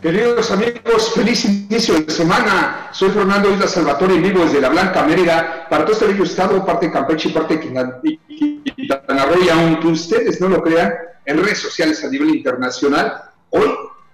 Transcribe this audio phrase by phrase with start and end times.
[0.00, 2.88] Queridos amigos, feliz inicio de semana.
[2.92, 6.64] Soy Fernando Isla Salvatore en vivo desde la Blanca Mérida para todo este bello estado,
[6.64, 9.42] parte de Campeche y parte de Quintana Roo.
[9.44, 13.68] Y aunque ustedes no lo crean, en redes sociales a nivel internacional, hoy,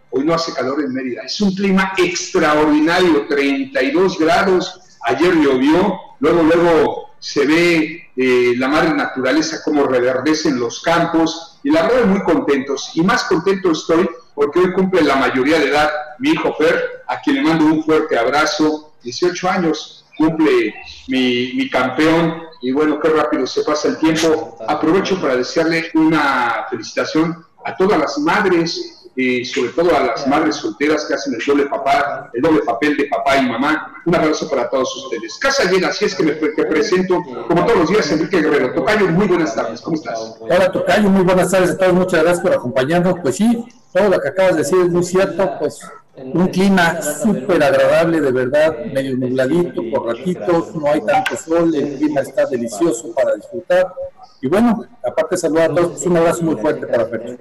[0.08, 1.20] hoy no hace calor en Mérida.
[1.20, 4.80] Es un clima extraordinario, 32 grados.
[5.04, 11.60] Ayer llovió, luego, luego se ve eh, la madre naturaleza como reverdece en los campos
[11.62, 12.92] y la verdad muy contentos.
[12.94, 17.20] Y más contento estoy porque hoy cumple la mayoría de edad mi hijo Fer, a
[17.20, 20.74] quien le mando un fuerte abrazo, 18 años, cumple
[21.08, 24.56] mi, mi campeón, y bueno, qué rápido se pasa el tiempo.
[24.66, 30.56] Aprovecho para desearle una felicitación a todas las madres, y sobre todo a las madres
[30.56, 34.02] solteras que hacen el doble papá, el doble papel de papá y mamá.
[34.04, 35.38] Un abrazo para todos ustedes.
[35.38, 38.74] Casa llena, así es que me presento, como todos los días, Enrique Guerrero.
[38.74, 40.36] Tocayo, muy buenas tardes, ¿cómo estás?
[40.41, 43.14] Hola Tocayo, muy buenas tardes a todos, muchas gracias por acompañarnos.
[43.22, 43.64] Pues sí,
[43.95, 45.81] todo lo que acabas de decir es muy cierto, pues
[46.17, 51.97] un clima súper agradable, de verdad, medio nubladito, por ratitos, no hay tanto sol, el
[51.97, 53.95] clima está delicioso para disfrutar.
[54.41, 57.39] Y bueno, aparte saludar a todos, pues, un abrazo muy fuerte para Pedro.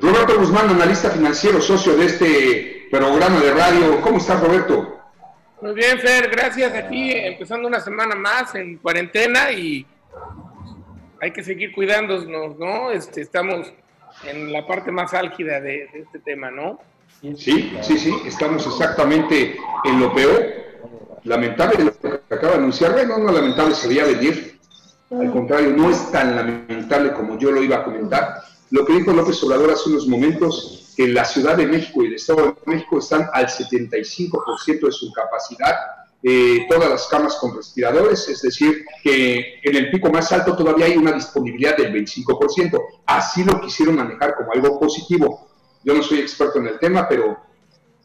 [0.00, 4.00] Roberto Guzmán, analista financiero, socio de este programa de radio.
[4.00, 4.96] ¿Cómo estás, Roberto?
[5.60, 6.72] Muy bien, Fer, gracias.
[6.72, 9.86] Aquí empezando una semana más en cuarentena y
[11.20, 12.90] hay que seguir cuidándonos, ¿no?
[12.90, 13.72] Este, estamos
[14.24, 16.78] en la parte más álgida de, de este tema, ¿no?
[17.36, 20.42] Sí, sí, sí, estamos exactamente en lo peor.
[21.24, 22.92] Lamentable lo que acaba de anunciar.
[22.92, 24.58] Bueno, no lamentable sería venir.
[25.10, 28.42] Al contrario, no es tan lamentable como yo lo iba a comentar.
[28.70, 32.14] Lo que dijo López Obrador hace unos momentos, que la Ciudad de México y el
[32.14, 35.74] Estado de México están al 75% de su capacidad,
[36.22, 40.86] eh, todas las camas con respiradores, es decir, que en el pico más alto todavía
[40.86, 42.78] hay una disponibilidad del 25%.
[43.06, 45.48] Así lo quisieron manejar como algo positivo.
[45.82, 47.38] Yo no soy experto en el tema, pero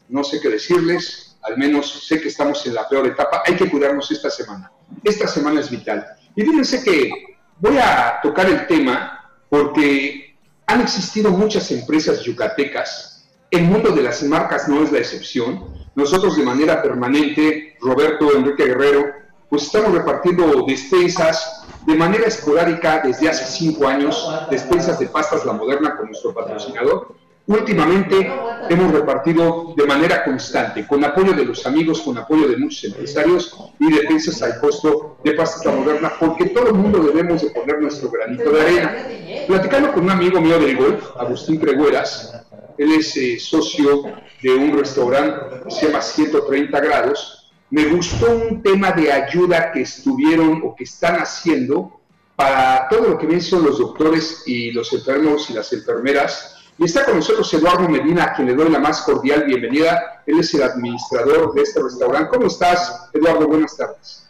[0.08, 1.36] no sé qué decirles.
[1.42, 3.42] Al menos sé que estamos en la peor etapa.
[3.46, 4.72] Hay que cuidarnos esta semana.
[5.04, 6.04] Esta semana es vital.
[6.34, 7.10] Y fíjense que
[7.58, 13.28] voy a tocar el tema porque han existido muchas empresas yucatecas.
[13.50, 15.85] El mundo de las marcas no es la excepción.
[15.96, 19.06] Nosotros de manera permanente, Roberto Enrique Guerrero,
[19.48, 25.54] pues estamos repartiendo despensas de manera esporádica desde hace cinco años, despensas de pastas La
[25.54, 27.14] Moderna con nuestro patrocinador.
[27.46, 28.30] Últimamente
[28.68, 33.56] hemos repartido de manera constante, con apoyo de los amigos, con apoyo de muchos empresarios
[33.80, 37.80] y despensas al costo de pastas La Moderna, porque todo el mundo debemos de poner
[37.80, 39.06] nuestro granito de arena.
[39.46, 42.44] Platicando con un amigo mío del golf, Agustín Cregueras,
[42.76, 44.02] él es eh, socio
[44.42, 49.82] de un restaurante que se llama 130 grados, me gustó un tema de ayuda que
[49.82, 52.00] estuvieron o que están haciendo
[52.36, 56.56] para todo lo que ven son los doctores y los enfermos y las enfermeras.
[56.78, 60.22] Y está con nosotros Eduardo Medina, a quien le doy la más cordial bienvenida.
[60.26, 62.28] Él es el administrador de este restaurante.
[62.28, 63.48] ¿Cómo estás, Eduardo?
[63.48, 64.28] Buenas tardes.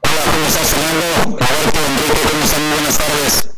[0.00, 1.36] Hola, ¿cómo estás, Fernando?
[1.36, 2.70] Roberto, Enrique, ¿cómo están?
[2.70, 3.50] Buenas tardes.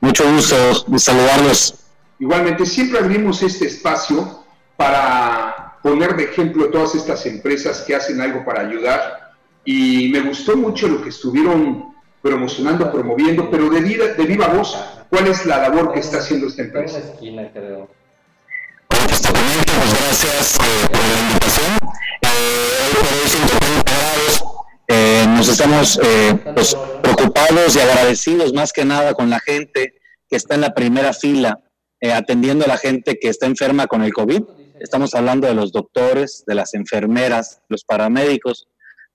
[0.00, 1.74] Mucho gusto de saludarlos.
[2.18, 4.41] Igualmente, siempre abrimos este espacio
[4.76, 9.32] para poner de ejemplo todas estas empresas que hacen algo para ayudar.
[9.64, 14.76] Y me gustó mucho lo que estuvieron promocionando, promoviendo, pero de viva, de viva voz,
[15.10, 17.00] ¿cuál es la labor que está haciendo esta empresa?
[17.18, 17.88] Comento,
[19.78, 21.78] pues gracias eh, por la invitación.
[22.22, 24.44] Eh, hoy por hoy 130 grados,
[24.88, 29.94] eh, nos estamos eh, pues, preocupados y agradecidos más que nada con la gente
[30.28, 31.60] que está en la primera fila
[32.00, 34.42] eh, atendiendo a la gente que está enferma con el COVID.
[34.82, 38.66] Estamos hablando de los doctores, de las enfermeras, los paramédicos,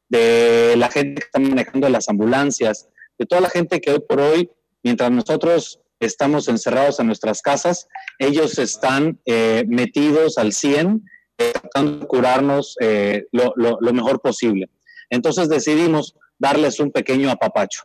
[0.07, 2.87] de la gente que está manejando las ambulancias,
[3.19, 4.49] de toda la gente que hoy por hoy,
[4.81, 11.03] mientras nosotros estamos encerrados en nuestras casas, ellos están eh, metidos al 100,
[11.37, 13.53] eh, tratando de curarnos eh, lo,
[13.93, 14.69] mejor posible.
[15.09, 17.83] Entonces decidimos darles un pequeño apapacho,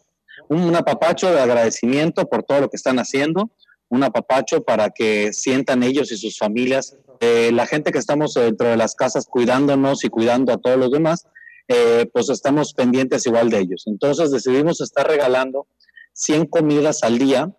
[0.49, 3.51] un apapacho de agradecimiento por todo lo que están haciendo,
[3.89, 8.69] un apapacho para que sientan ellos y sus familias, eh, la gente que estamos dentro
[8.69, 11.29] de las casas cuidándonos y cuidando a todos los demás,
[11.69, 13.85] eh, pues estamos pendientes igual de ellos.
[13.87, 15.69] Entonces decidimos estar regalando
[16.15, 17.57] 100 comidas al día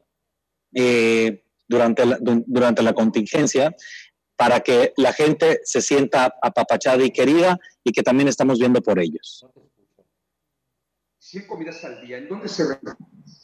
[0.75, 3.73] eh, durante, la, durante la contingencia
[4.35, 8.99] para que la gente se sienta apapachada y querida y que también estamos viendo por
[8.99, 9.47] ellos.
[11.19, 12.65] 100 comidas al día, ¿en dónde se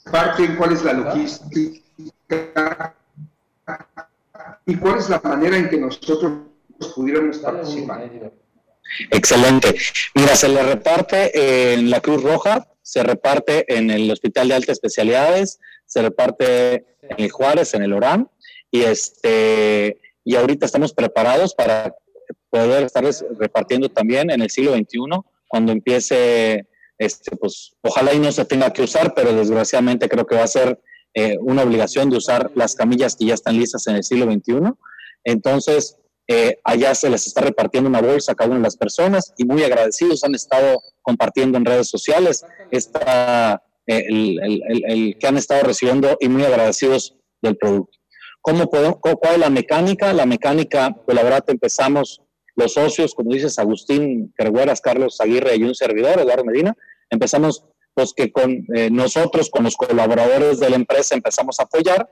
[0.04, 0.58] reparten?
[0.58, 2.94] ¿Cuál es la logística?
[4.66, 6.34] ¿Y cuál es la manera en que nosotros
[6.96, 8.10] pudiéramos participar?
[9.12, 9.76] Excelente.
[10.16, 14.72] Mira, se le reparte en la Cruz Roja, se reparte en el Hospital de Alta
[14.72, 18.30] Especialidades, se reparte en el Juárez, en el Orán,
[18.72, 21.96] y este y ahorita estamos preparados para
[22.50, 23.04] poder estar
[23.40, 25.00] repartiendo también en el siglo XXI,
[25.48, 26.68] cuando empiece,
[26.98, 30.48] este, pues ojalá y no se tenga que usar, pero desgraciadamente creo que va a
[30.48, 30.80] ser
[31.14, 34.74] eh, una obligación de usar las camillas que ya están listas en el siglo XXI.
[35.24, 35.98] Entonces,
[36.28, 39.46] eh, allá se les está repartiendo una bolsa a cada una de las personas y
[39.46, 46.18] muy agradecidos han estado compartiendo en redes sociales esta, eh, el, que han estado recibiendo
[46.20, 47.98] y muy agradecidos del producto.
[48.42, 50.14] ¿Cómo ¿Cuál es la mecánica?
[50.14, 52.22] La mecánica, pues la verdad empezamos
[52.56, 56.76] los socios, como dices, Agustín Cargueras, Carlos Aguirre y un servidor, Eduardo Medina,
[57.10, 57.66] empezamos
[58.00, 62.10] pues que con eh, nosotros, con los colaboradores de la empresa, empezamos a apoyar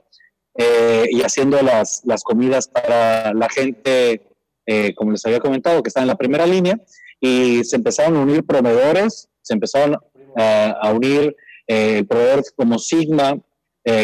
[0.54, 4.20] eh, y haciendo las, las, comidas para la gente,
[4.66, 6.78] eh, como les había comentado, que está en la primera línea,
[7.22, 9.96] y se empezaron a unir proveedores, se empezaron
[10.36, 11.34] a unir
[11.66, 13.38] eh, proveedores como Sigma,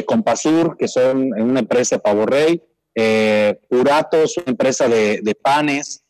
[0.07, 2.63] Compasur, que son una empresa de Pavo Rey,
[3.69, 6.03] Puratos, una empresa de, de panes,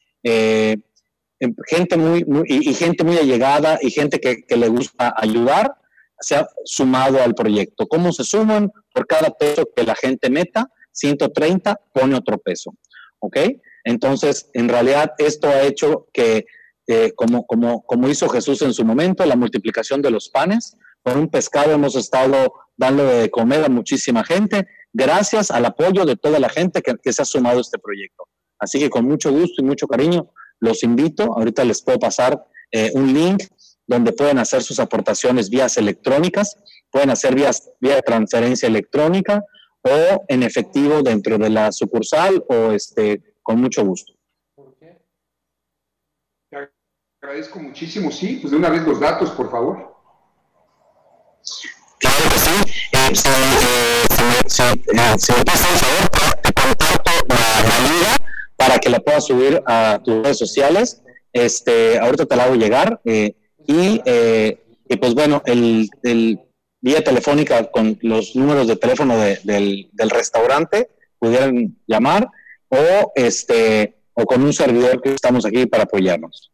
[1.66, 5.74] gente muy, y, gente muy allegada y gente que, que le gusta ayudar
[6.20, 7.86] se ha sumado al proyecto.
[7.86, 8.70] ¿Cómo se suman?
[8.92, 12.74] Por cada peso que la gente meta, 130 pone otro peso.
[13.18, 13.36] ¿Ok?
[13.84, 16.46] Entonces, en realidad, esto ha hecho que,
[16.86, 21.18] eh, como, como, como hizo Jesús en su momento, la multiplicación de los panes, con
[21.18, 26.38] un pescado hemos estado dando de comer a muchísima gente, gracias al apoyo de toda
[26.38, 28.24] la gente que, se ha sumado a este proyecto.
[28.58, 30.30] Así que con mucho gusto y mucho cariño
[30.64, 31.24] los invito.
[31.36, 33.44] Ahorita les puedo pasar eh, un link
[33.86, 36.56] donde pueden hacer sus aportaciones vías electrónicas,
[36.90, 39.44] pueden hacer vías, vía transferencia electrónica
[39.82, 44.14] o en efectivo dentro de la sucursal o este, con mucho gusto.
[46.50, 49.94] Te agradezco muchísimo, sí, pues de una vez los datos, por favor.
[51.98, 52.88] Claro que sí.
[52.92, 57.36] Eh, si, eh, si, me favor, te comparto la,
[57.68, 58.23] la liga
[58.56, 61.02] para que la puedas subir a tus redes sociales.
[61.32, 63.00] Este, ahorita te la hago llegar.
[63.04, 63.34] Eh,
[63.66, 64.58] eh,
[64.88, 65.90] y, pues bueno, el,
[66.80, 72.28] vía telefónica con los números de teléfono del, restaurante pudieran llamar
[72.68, 76.52] o este o con un servidor que estamos aquí para apoyarnos.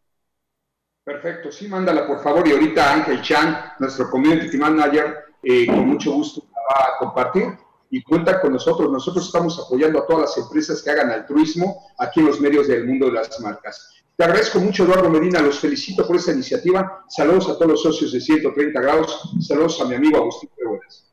[1.04, 6.12] Perfecto, sí, mándala por favor y ahorita Ángel Chan, nuestro community manager, eh, con mucho
[6.12, 7.58] gusto la va a compartir
[7.90, 8.90] y cuenta con nosotros.
[8.90, 12.86] Nosotros estamos apoyando a todas las empresas que hagan altruismo aquí en los medios del
[12.86, 13.90] mundo de las marcas.
[14.16, 17.04] Te agradezco mucho, Eduardo Medina, los felicito por esta iniciativa.
[17.08, 19.30] Saludos a todos los socios de 130 grados.
[19.40, 21.06] Saludos a mi amigo Agustín Peruelas.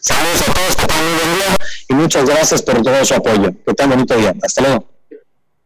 [0.00, 1.56] Saludos a todos, que tengan un buen día
[1.88, 3.52] y muchas gracias por todo su apoyo.
[3.66, 4.34] Que tengan bonito día.
[4.42, 4.88] Hasta luego.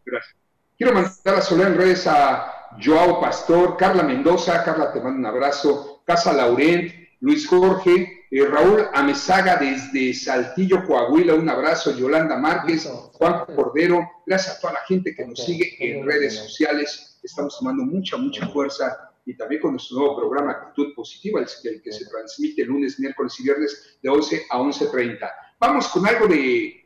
[0.05, 0.37] Gracias.
[0.77, 5.27] Quiero mandar a soledad en redes a Joao Pastor, Carla Mendoza, Carla te mando un
[5.27, 12.89] abrazo, Casa Laurent, Luis Jorge, eh, Raúl Amezaga desde Saltillo, Coahuila, un abrazo, Yolanda Márquez,
[13.13, 17.85] Juan Cordero, gracias a toda la gente que nos sigue en redes sociales, estamos tomando
[17.85, 22.65] mucha, mucha fuerza y también con nuestro nuevo programa Actitud Positiva, el, que se transmite
[22.65, 25.31] lunes, miércoles y viernes de 11 a 11.30.
[25.61, 26.83] Vamos con algo de,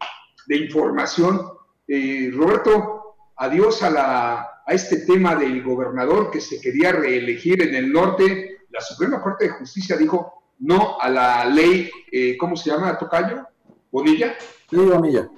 [0.48, 1.40] información.
[1.86, 7.76] Eh, Roberto, adiós a, la, a este tema del gobernador que se quería reelegir en
[7.76, 8.62] el norte.
[8.70, 13.46] La Suprema Corte de Justicia dijo, no a la ley, eh, ¿cómo se llama, Tocayo?
[13.90, 14.36] ¿Bonilla?
[14.70, 15.28] Sí, Bonilla.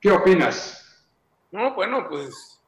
[0.00, 0.78] ¿Qué opinas?
[1.50, 2.60] No, bueno, pues,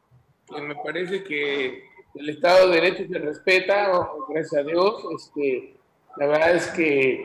[0.46, 1.84] pues, me parece que
[2.16, 3.88] el Estado de Derecho se respeta,
[4.28, 5.04] gracias a Dios.
[5.16, 5.76] Este,
[6.16, 7.24] la verdad es que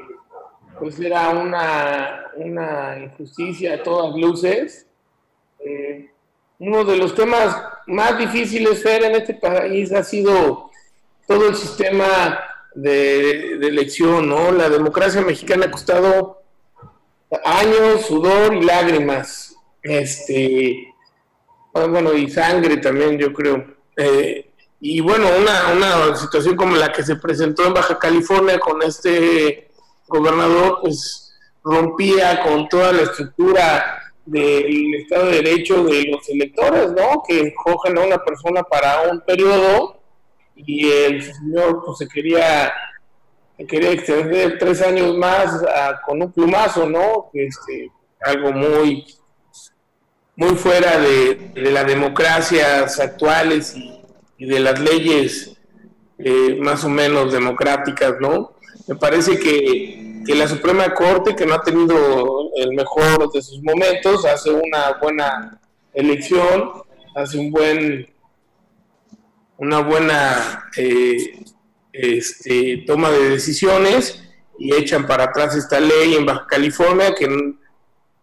[0.80, 4.88] pues era una, una injusticia a todas luces.
[5.60, 6.10] Eh,
[6.60, 10.70] uno de los temas más difíciles, Fer, en este país ha sido
[11.28, 12.40] todo el sistema
[12.82, 14.52] de, elección, ¿no?
[14.52, 16.42] La democracia mexicana ha costado
[17.44, 19.56] años, sudor y lágrimas.
[19.82, 20.94] Este,
[21.74, 23.66] bueno, y sangre también, yo creo.
[23.98, 28.82] Eh, y bueno, una, una situación como la que se presentó en Baja California con
[28.82, 29.70] este
[30.08, 37.24] gobernador, pues rompía con toda la estructura del Estado de Derecho de los electores, ¿no?
[37.28, 39.99] Que escogen a una persona para un periodo
[40.66, 42.72] y el señor pues se quería
[43.58, 45.62] extender tres años más
[46.06, 47.30] con un plumazo, ¿no?
[47.34, 49.06] Este, algo muy
[50.40, 55.58] muy fuera de, las democracias actuales y, de las leyes
[56.18, 58.54] eh, más o menos democráticas, ¿no?
[58.88, 63.62] Me parece que, que, la Suprema Corte, que no ha tenido el mejor de sus
[63.62, 65.60] momentos, hace una buena
[65.94, 66.72] elección,
[67.16, 68.08] hace un buen,
[69.60, 71.44] una buena eh,
[71.92, 74.24] este, toma de decisiones
[74.58, 77.28] y echan para atrás esta ley en Baja California que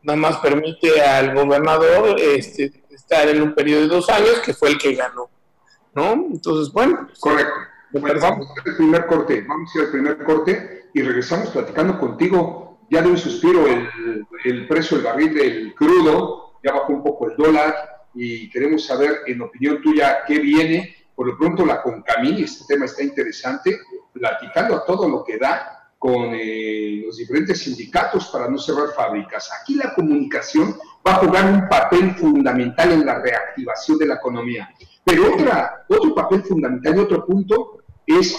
[0.03, 4.71] nada más permite al gobernador este, estar en un periodo de dos años, que fue
[4.71, 5.29] el que ganó.
[5.95, 6.13] ¿No?
[6.13, 7.09] Entonces, bueno.
[7.21, 7.53] Correcto.
[7.93, 12.87] vamos al primer corte, vamos a ir al primer corte y regresamos platicando contigo.
[12.91, 17.29] Ya de un suspiro el, el precio del barril del crudo, ya bajó un poco
[17.29, 17.75] el dólar
[18.15, 20.96] y queremos saber, en opinión tuya, qué viene.
[21.17, 23.81] Por lo pronto, la Concamí, este tema está interesante,
[24.13, 29.51] platicando a todo lo que da con eh, los diferentes sindicatos para no cerrar fábricas.
[29.61, 34.69] Aquí la comunicación va a jugar un papel fundamental en la reactivación de la economía.
[35.03, 38.37] Pero otra, otro papel fundamental y otro punto es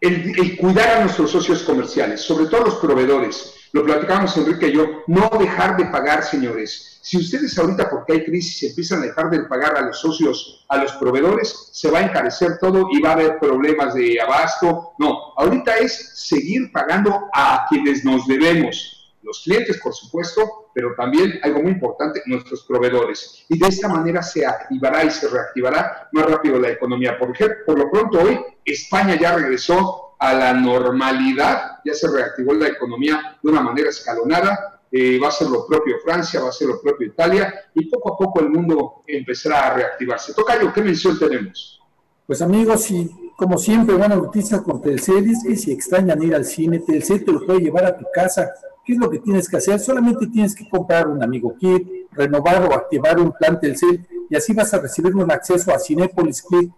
[0.00, 3.68] el, cuidar a nuestros socios comerciales, sobre todo los proveedores.
[3.72, 6.95] Lo platicamos Enrique y yo, no dejar de pagar, señores.
[7.06, 10.76] Si ustedes ahorita, porque hay crisis, empiezan a dejar de pagar a los socios, a
[10.76, 14.94] los proveedores, se va a encarecer todo y va a haber problemas de abasto.
[14.98, 19.14] No, ahorita es seguir pagando a quienes nos debemos.
[19.22, 23.44] Los clientes, por supuesto, pero también algo muy importante, nuestros proveedores.
[23.48, 27.16] Y de esta manera se activará y se reactivará más rápido la economía.
[27.16, 32.52] Por ejemplo, por lo pronto hoy España ya regresó a la normalidad, ya se reactivó
[32.54, 36.52] la economía de una manera escalonada, eh, va a ser lo propio Francia, va a
[36.52, 40.34] ser lo propio Italia, y poco a poco el mundo empezará a reactivarse.
[40.34, 41.80] Tocayo, ¿qué mención tenemos?
[42.26, 46.44] Pues amigos, y como siempre, buena noticia con Telcel, es que si extrañan ir al
[46.44, 48.50] cine, Telcel te lo puede llevar a tu casa.
[48.84, 49.78] ¿Qué es lo que tienes que hacer?
[49.78, 54.54] Solamente tienes que comprar un amigo kit, renovar o activar un plan Telcel, y así
[54.54, 56.72] vas a recibir un acceso a Cinepolis Click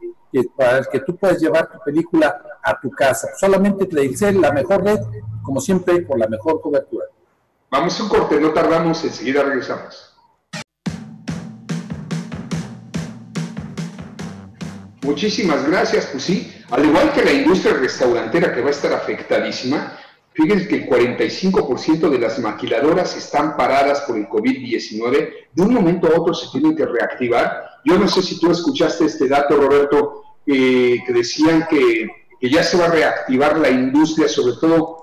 [0.57, 3.29] para el que tú puedas llevar tu película a tu casa.
[3.39, 4.99] Solamente Telcel, la mejor red,
[5.43, 7.07] como siempre, con la mejor cobertura.
[7.71, 10.15] Vamos a un corte, no tardamos, enseguida regresamos.
[15.03, 19.99] Muchísimas gracias, pues sí, al igual que la industria restaurantera que va a estar afectadísima,
[20.33, 26.09] fíjense que el 45% de las maquiladoras están paradas por el COVID-19, de un momento
[26.09, 27.65] a otro se tienen que reactivar.
[27.85, 32.07] Yo no sé si tú escuchaste este dato, Roberto, eh, que decían que,
[32.41, 34.98] que ya se va a reactivar la industria, sobre todo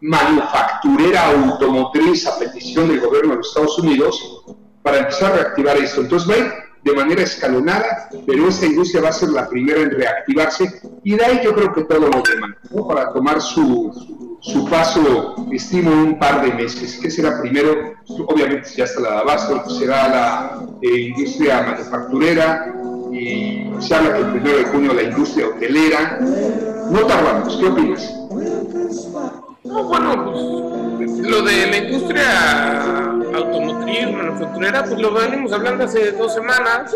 [0.00, 4.44] manufacturera automotriz a petición del gobierno de los Estados Unidos,
[4.82, 6.00] para empezar a reactivar esto.
[6.00, 10.80] Entonces va de manera escalonada, pero esta industria va a ser la primera en reactivarse
[11.04, 12.56] y de ahí yo creo que todo lo demás,
[12.88, 16.98] para tomar su, su paso, estimo, un par de meses.
[17.00, 17.94] ¿Qué será primero?
[18.26, 22.74] Obviamente ya está la de abasto, será la eh, industria manufacturera
[23.12, 26.18] y se habla que el primero de junio la industria hotelera.
[26.90, 28.14] No tardamos, ¿qué opinas?
[29.70, 30.32] No, bueno,
[30.96, 36.92] pues lo de la industria automotriz, manufacturera, pues lo venimos hablando hace dos semanas,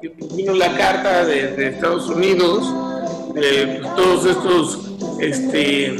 [0.00, 2.64] que pues, vino la carta de, Estados Unidos,
[3.34, 5.94] de pues, todos estos, este,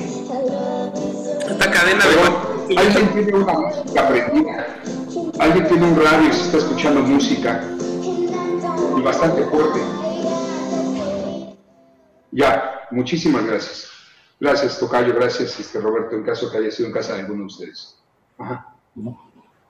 [1.51, 2.53] esta cadena de...
[2.75, 4.67] Alguien tiene una música prendida,
[5.41, 7.63] alguien tiene un radio y se está escuchando música,
[8.97, 9.79] y bastante fuerte.
[12.31, 13.92] Ya, muchísimas gracias.
[14.43, 17.47] Gracias, Tocayo, gracias, este, Roberto, en caso que haya sido en casa de alguno de
[17.47, 17.97] ustedes.
[18.37, 18.75] Ajá.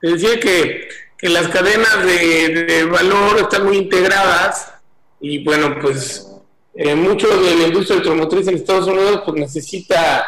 [0.01, 0.89] Decía que,
[1.19, 4.73] que las cadenas de, valor están muy integradas
[5.21, 6.27] y bueno, pues
[6.73, 10.25] eh, mucho de la industria automotriz en Estados Unidos pues necesita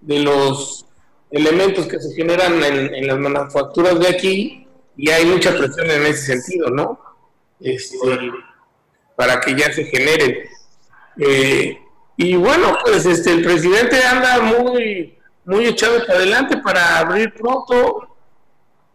[0.00, 0.86] de los
[1.32, 4.64] elementos que se generan en, las manufacturas de aquí
[4.96, 7.00] y hay mucha presión en ese sentido, ¿no?
[7.58, 7.98] Este,
[9.16, 10.48] para que ya se generen.
[11.18, 11.80] Eh,
[12.20, 18.08] y bueno, pues este, el presidente anda muy, muy echado para adelante para abrir pronto.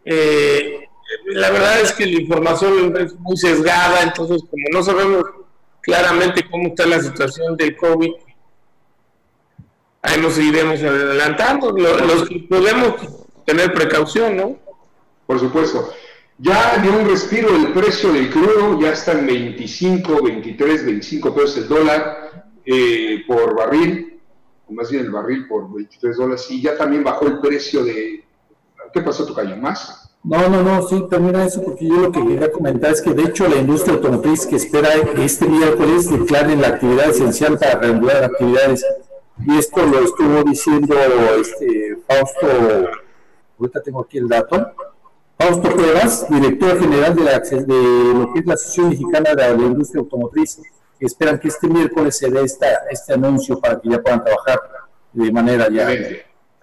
[0.03, 0.89] Eh,
[1.27, 5.23] la verdad es que la información es muy sesgada, entonces como no sabemos
[5.79, 8.11] claramente cómo está la situación del COVID,
[10.01, 11.71] ahí nos iremos adelantando.
[11.71, 12.95] Los que podemos
[13.45, 14.57] tener precaución, ¿no?
[15.25, 15.93] Por supuesto.
[16.39, 21.57] Ya dio un respiro el precio del crudo, ya está en 25, 23, 25 pesos
[21.59, 24.20] el dólar eh, por barril,
[24.67, 28.24] o más bien el barril por 23 dólares, y ya también bajó el precio de...
[28.93, 29.58] ¿Qué pasó, Tocayo?
[29.58, 30.03] ¿Más?
[30.24, 33.24] No, no, no, sí, termina eso, porque yo lo que quería comentar es que de
[33.24, 38.86] hecho la industria automotriz que espera este miércoles declare la actividad esencial para regular actividades,
[39.46, 40.96] y esto lo estuvo diciendo
[41.38, 42.89] este Fausto,
[43.60, 44.72] ahorita tengo aquí el dato,
[45.38, 50.62] Fausto Cuevas, director general de, la, de lo la Asociación Mexicana de la Industria Automotriz,
[51.05, 54.60] esperan que este miércoles se dé esta, este anuncio para que ya puedan trabajar
[55.12, 55.88] de manera ya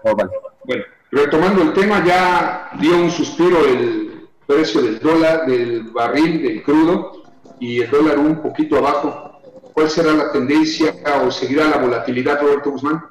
[0.02, 0.30] formal.
[0.64, 6.62] Bueno, retomando el tema, ya dio un suspiro el precio del dólar, del barril, del
[6.62, 7.22] crudo,
[7.58, 9.40] y el dólar un poquito abajo.
[9.72, 10.94] ¿Cuál será la tendencia
[11.24, 13.04] o seguirá la volatilidad, Roberto Guzmán?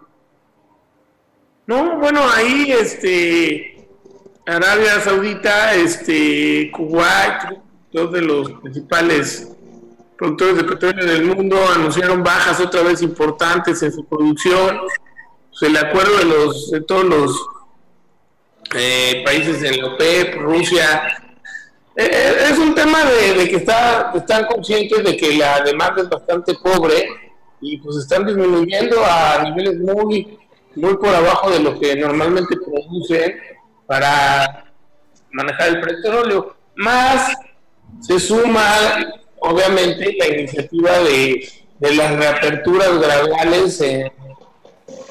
[1.67, 3.87] No, bueno, ahí este
[4.45, 7.59] Arabia Saudita, este Kuwait,
[7.93, 9.55] dos de los principales
[10.19, 14.81] productores de petróleo del mundo anunciaron bajas otra vez importantes en su producción.
[15.49, 17.47] Pues, el acuerdo de los de todos los
[18.75, 21.03] eh, países en la OPEP, Rusia,
[21.95, 26.09] eh, eh, es un tema de, que está, están conscientes de que la demanda es
[26.09, 27.07] bastante pobre
[27.61, 30.37] y pues están disminuyendo a niveles muy
[30.75, 33.35] muy por abajo de lo que normalmente producen
[33.85, 34.65] para
[35.31, 36.55] manejar el petróleo.
[36.75, 37.33] Más
[37.99, 38.61] se suma,
[39.41, 44.11] obviamente, la iniciativa de, las reaperturas graduales en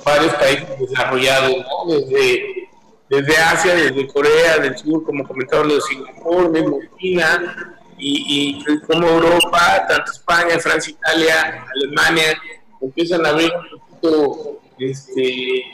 [0.05, 2.69] varios países desarrollados, desde,
[3.09, 8.81] desde Asia, desde Corea del Sur, como comentaba lo de Singapur, mismo China, y, y
[8.81, 12.39] como Europa, tanto España, Francia, Italia, Alemania,
[12.81, 15.65] empiezan a abrir un poquito este,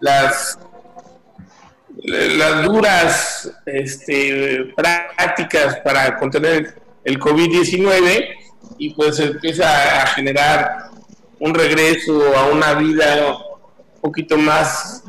[0.00, 0.58] las,
[2.04, 8.28] las duras este, prácticas para contener el COVID-19
[8.78, 10.90] y pues empieza a generar
[11.38, 13.36] un regreso a una vida
[13.94, 15.04] un poquito más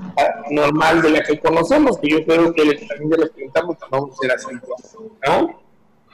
[0.50, 4.12] normal de la que conocemos, que yo creo que también de lo que estamos vamos
[4.12, 4.48] a ser así,
[5.28, 5.62] ¿no?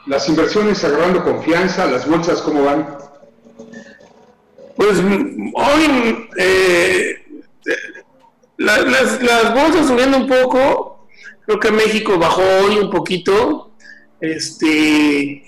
[0.06, 2.98] Las inversiones agarrando confianza, las bolsas, ¿cómo van?
[4.76, 7.16] Pues hoy eh,
[8.58, 11.08] las, las bolsas subiendo un poco,
[11.46, 13.72] creo que México bajó hoy un poquito,
[14.22, 15.47] este,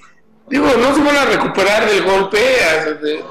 [0.49, 2.39] digo, no se van a recuperar del golpe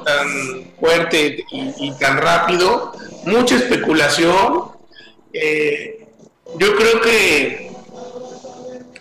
[0.04, 2.92] tan fuerte y, tan rápido,
[3.24, 4.70] mucha especulación,
[5.33, 6.07] eh,
[6.57, 7.70] yo creo que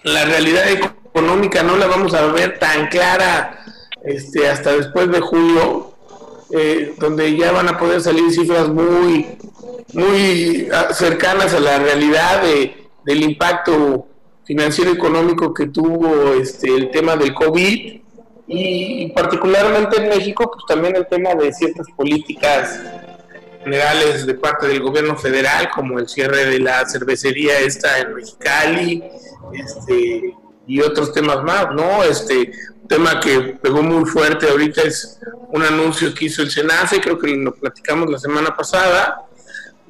[0.03, 3.63] la realidad económica no la vamos a ver tan clara
[4.03, 5.93] este, hasta después de julio,
[6.51, 9.38] eh, donde ya van a poder salir cifras muy,
[9.93, 14.08] muy ah, cercanas a la realidad de, del impacto
[14.45, 18.07] financiero económico que tuvo este, el tema del COVID
[18.47, 22.79] y, particularmente en México, pues también el tema de ciertas políticas
[23.63, 29.03] generales de parte del gobierno federal, como el cierre de la cervecería esta en Mexicali,
[29.53, 30.33] este,
[30.65, 32.03] y otros temas más, ¿no?
[32.03, 32.51] Este,
[32.88, 37.27] tema que pegó muy fuerte ahorita es un anuncio que hizo el SENACE, creo que
[37.36, 39.25] lo platicamos la semana pasada,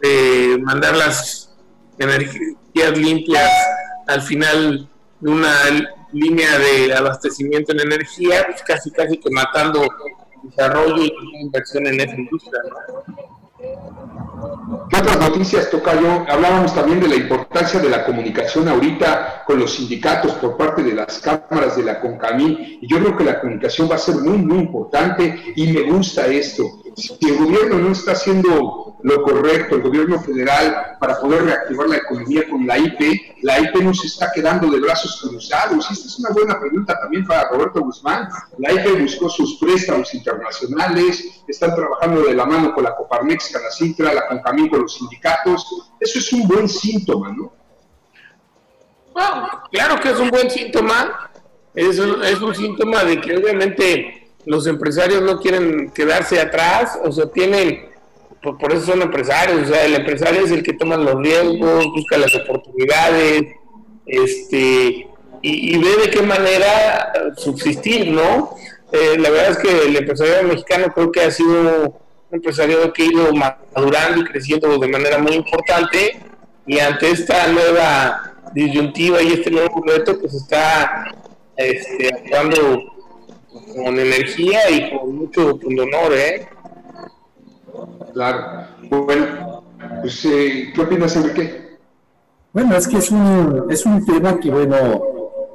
[0.01, 1.55] de mandar las
[1.97, 3.49] energías limpias
[4.07, 4.87] al final
[5.19, 5.51] de una
[6.11, 9.87] línea de abastecimiento en energía, pues casi casi que matando
[10.43, 12.61] desarrollo y inversión en esa industria.
[14.89, 16.25] ¿Qué otras noticias, Tocayo?
[16.29, 20.93] Hablábamos también de la importancia de la comunicación ahorita con los sindicatos por parte de
[20.93, 24.37] las cámaras de la CONCAMI, y yo creo que la comunicación va a ser muy,
[24.37, 26.63] muy importante y me gusta esto.
[26.97, 31.97] Si el gobierno no está haciendo lo correcto, el gobierno federal, para poder reactivar la
[31.97, 35.88] economía con la IP, la IP no se está quedando de brazos cruzados.
[35.88, 38.27] Y esta es una buena pregunta también para Roberto Guzmán.
[38.57, 43.62] La IP buscó sus préstamos internacionales, están trabajando de la mano con la Coparmex, con
[43.62, 45.67] la Cintra, la Concamín, con los sindicatos.
[45.99, 47.53] Eso es un buen síntoma, ¿no?
[49.71, 51.29] Claro que es un buen síntoma.
[51.75, 57.25] Es es un síntoma de que obviamente los empresarios no quieren quedarse atrás, o sea,
[57.27, 57.89] tienen,
[58.41, 62.17] por, eso son empresarios, o sea, el empresario es el que toma los riesgos, busca
[62.17, 63.43] las oportunidades,
[64.05, 65.07] este,
[65.41, 68.55] y, ve de qué manera subsistir, ¿no?
[68.93, 71.93] Eh, la verdad es que el empresario mexicano creo que ha sido un
[72.31, 76.21] empresario que ha ido madurando y creciendo de manera muy importante,
[76.65, 81.13] y ante esta nueva disyuntiva y este nuevo reto, pues está
[81.57, 82.96] este, actuando
[83.73, 86.47] con energía y con mucho honor, ¿eh?
[88.13, 88.67] Claro.
[88.89, 89.63] Bueno,
[90.01, 91.77] pues, eh, ¿qué opinas, Enrique?
[92.53, 95.01] Bueno, es que es un, es un tema que, bueno,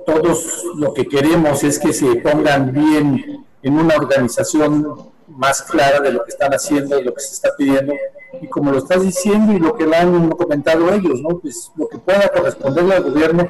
[0.06, 6.12] todos lo que queremos es que se pongan bien en una organización más clara de
[6.12, 7.94] lo que están haciendo y lo que se está pidiendo.
[8.40, 11.38] Y como lo estás diciendo y lo que le han comentado ellos, ¿no?
[11.38, 13.46] Pues lo que pueda corresponderle al gobierno,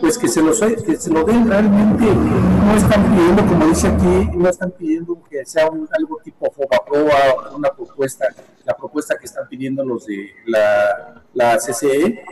[0.00, 2.04] pues que se, lo, que se lo den realmente.
[2.04, 7.54] No están pidiendo, como dice aquí, no están pidiendo que sea un, algo tipo FOBAPROA,
[7.54, 8.26] una propuesta,
[8.64, 12.24] la propuesta que están pidiendo los de la, la CCE,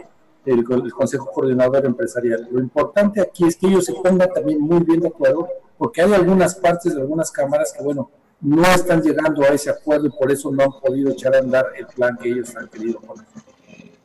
[0.47, 2.49] el, Consejo Coordinador Empresarial.
[2.51, 6.13] Lo importante aquí es que ellos se pongan también muy bien de acuerdo, porque hay
[6.13, 8.11] algunas partes de algunas cámaras que, bueno,
[8.45, 11.65] no están llegando a ese acuerdo y por eso no han podido echar a andar
[11.77, 13.25] el plan que ellos han querido poner.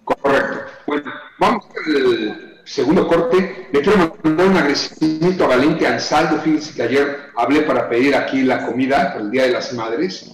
[0.05, 0.57] Correcto.
[0.87, 3.67] Bueno, vamos al segundo corte.
[3.71, 6.39] Le quiero mandar un agradecimiento a Valente Ansaldo.
[6.39, 10.31] Fíjense que ayer hablé para pedir aquí la comida para el Día de las Madres.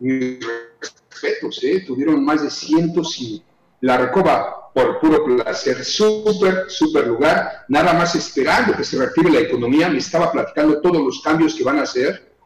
[0.00, 0.38] Mis
[0.78, 1.82] respetos, ¿eh?
[1.86, 3.42] Tuvieron más de cientos y
[3.80, 5.82] la recoba por puro placer.
[5.82, 7.64] Súper, súper lugar.
[7.68, 9.88] Nada más esperando que se reactive la economía.
[9.88, 12.36] Me estaba platicando todos los cambios que van a hacer.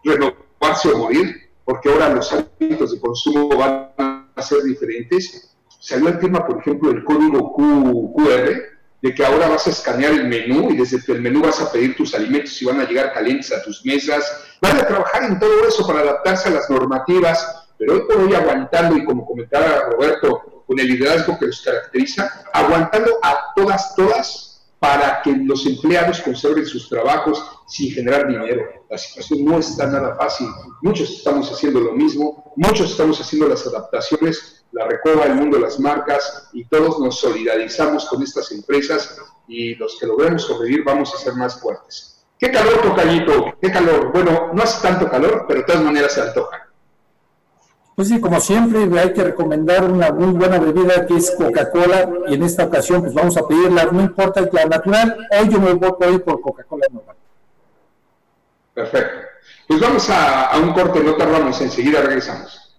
[0.61, 3.93] Renovarse o morir, porque ahora los hábitos de consumo van
[4.35, 5.57] a ser diferentes.
[5.79, 8.71] Salió el tema, por ejemplo, del código QR,
[9.03, 11.97] de que ahora vas a escanear el menú y desde el menú vas a pedir
[11.97, 14.45] tus alimentos y van a llegar calientes a tus mesas.
[14.61, 18.35] Van a trabajar en todo eso para adaptarse a las normativas, pero hoy por hoy
[18.35, 24.51] aguantando, y como comentaba Roberto, con el liderazgo que los caracteriza, aguantando a todas, todas,
[24.79, 28.63] para que los empleados conserven sus trabajos sin generar dinero.
[28.91, 30.49] La situación no está nada fácil.
[30.83, 35.63] Muchos estamos haciendo lo mismo, muchos estamos haciendo las adaptaciones, la recoba, el mundo de
[35.63, 41.15] las marcas, y todos nos solidarizamos con estas empresas y los que logremos sobrevivir vamos
[41.15, 42.25] a ser más fuertes.
[42.39, 43.55] ¿Qué calor, Tocayito?
[43.61, 44.13] ¿Qué calor?
[44.13, 46.69] Bueno, no hace tanto calor, pero de todas maneras se antoja.
[47.95, 52.35] Pues sí, como siempre, hay que recomendar una muy buena bebida que es Coca-Cola y
[52.35, 55.89] en esta ocasión pues vamos a pedirla, no importa la natural, hoy yo me voy
[55.89, 57.20] a por Coca-Cola normal.
[58.81, 59.29] Perfecto.
[59.69, 62.79] Pues vamos a, un corte, no tardamos, enseguida regresamos.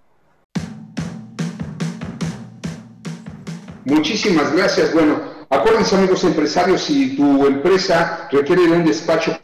[3.86, 4.92] Muchísimas gracias.
[4.94, 9.38] Bueno, acuérdense amigos empresarios, si tu empresa requiere de un despacho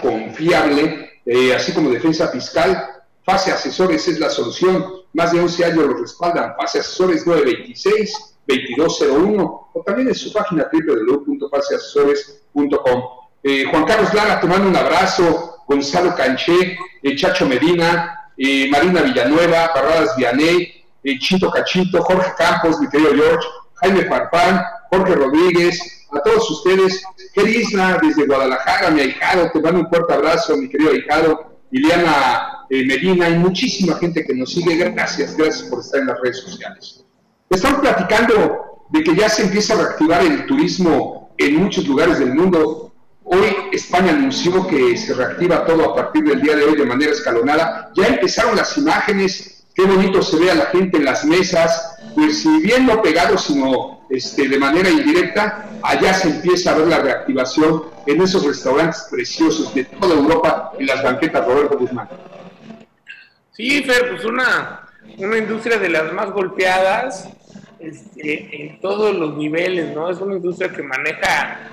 [0.00, 2.90] confiable, eh, así como defensa fiscal,
[3.24, 6.56] Fase Asesores es la solución más de 11 años lo respaldan.
[6.58, 13.22] Pase Asesores 926-2201 o también en su página www.paseasesores.com.
[13.44, 15.61] Eh, Juan Carlos Lara, te mando un abrazo.
[15.66, 20.84] Gonzalo Canché, eh, Chacho Medina, eh, Marina Villanueva, Barradas Vianey,
[21.18, 27.02] Chito Cachito, Jorge Campos, mi querido George, Jaime Farfán, Jorge Rodríguez, a todos ustedes,
[27.34, 32.86] Isla desde Guadalajara, mi ahijado, te mando un fuerte abrazo, mi querido ahijado, Liliana eh,
[32.86, 34.76] Medina, hay muchísima gente que nos sigue.
[34.76, 37.04] Gracias, gracias por estar en las redes sociales.
[37.50, 42.34] Estamos platicando de que ya se empieza a reactivar el turismo en muchos lugares del
[42.34, 42.91] mundo.
[43.24, 47.12] Hoy España anunció que se reactiva todo a partir del día de hoy de manera
[47.12, 47.90] escalonada.
[47.94, 52.42] Ya empezaron las imágenes, qué bonito se ve a la gente en las mesas, pues
[52.42, 56.98] si bien no pegados, sino este, de manera indirecta, allá se empieza a ver la
[56.98, 62.08] reactivación en esos restaurantes preciosos de toda Europa en las banquetas Roberto Guzmán.
[63.52, 67.28] Sí, Fer, pues una, una industria de las más golpeadas
[67.78, 70.10] este, en todos los niveles, ¿no?
[70.10, 71.70] Es una industria que maneja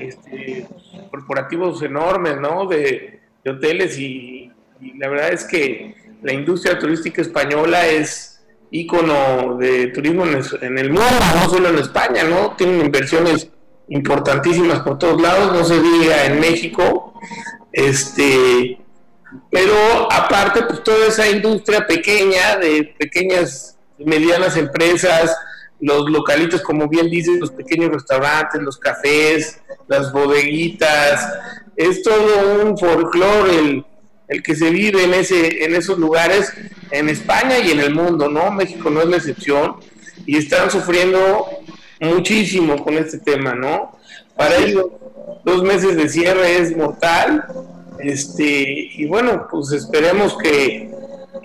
[0.00, 0.66] este,
[1.10, 2.66] corporativos enormes, ¿no?
[2.66, 4.52] De, hoteles y,
[4.98, 11.08] la verdad es que la industria turística española es ícono de turismo en el mundo,
[11.34, 12.54] no solo en España, ¿no?
[12.56, 13.50] Tienen inversiones
[13.88, 17.14] importantísimas por todos lados, no se diga en México,
[17.72, 18.78] este,
[19.50, 25.36] pero aparte, pues toda esa industria pequeña, de pequeñas medianas empresas,
[25.80, 31.32] los localitos, como bien dicen, los pequeños restaurantes, los cafés, las bodeguitas,
[31.76, 33.84] es todo un folclore el,
[34.28, 36.52] el que se vive en, ese, en esos lugares
[36.90, 38.50] en España y en el mundo, ¿no?
[38.50, 39.76] México no es la excepción
[40.26, 41.46] y están sufriendo
[42.00, 43.98] muchísimo con este tema, ¿no?
[44.36, 44.86] Para ellos,
[45.44, 47.44] dos meses de cierre es mortal.
[47.98, 50.90] Este, y bueno, pues esperemos que,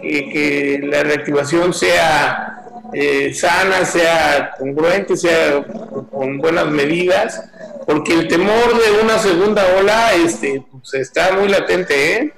[0.01, 5.63] que, la reactivación sea eh, sana, sea congruente, sea
[6.11, 7.43] con buenas medidas,
[7.85, 12.15] porque el temor de una segunda ola este, pues está muy latente.
[12.15, 12.33] ¿eh?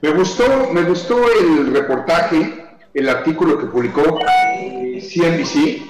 [0.00, 4.18] Me gustó, me gustó el reportaje, el artículo que publicó
[5.00, 5.82] CNBC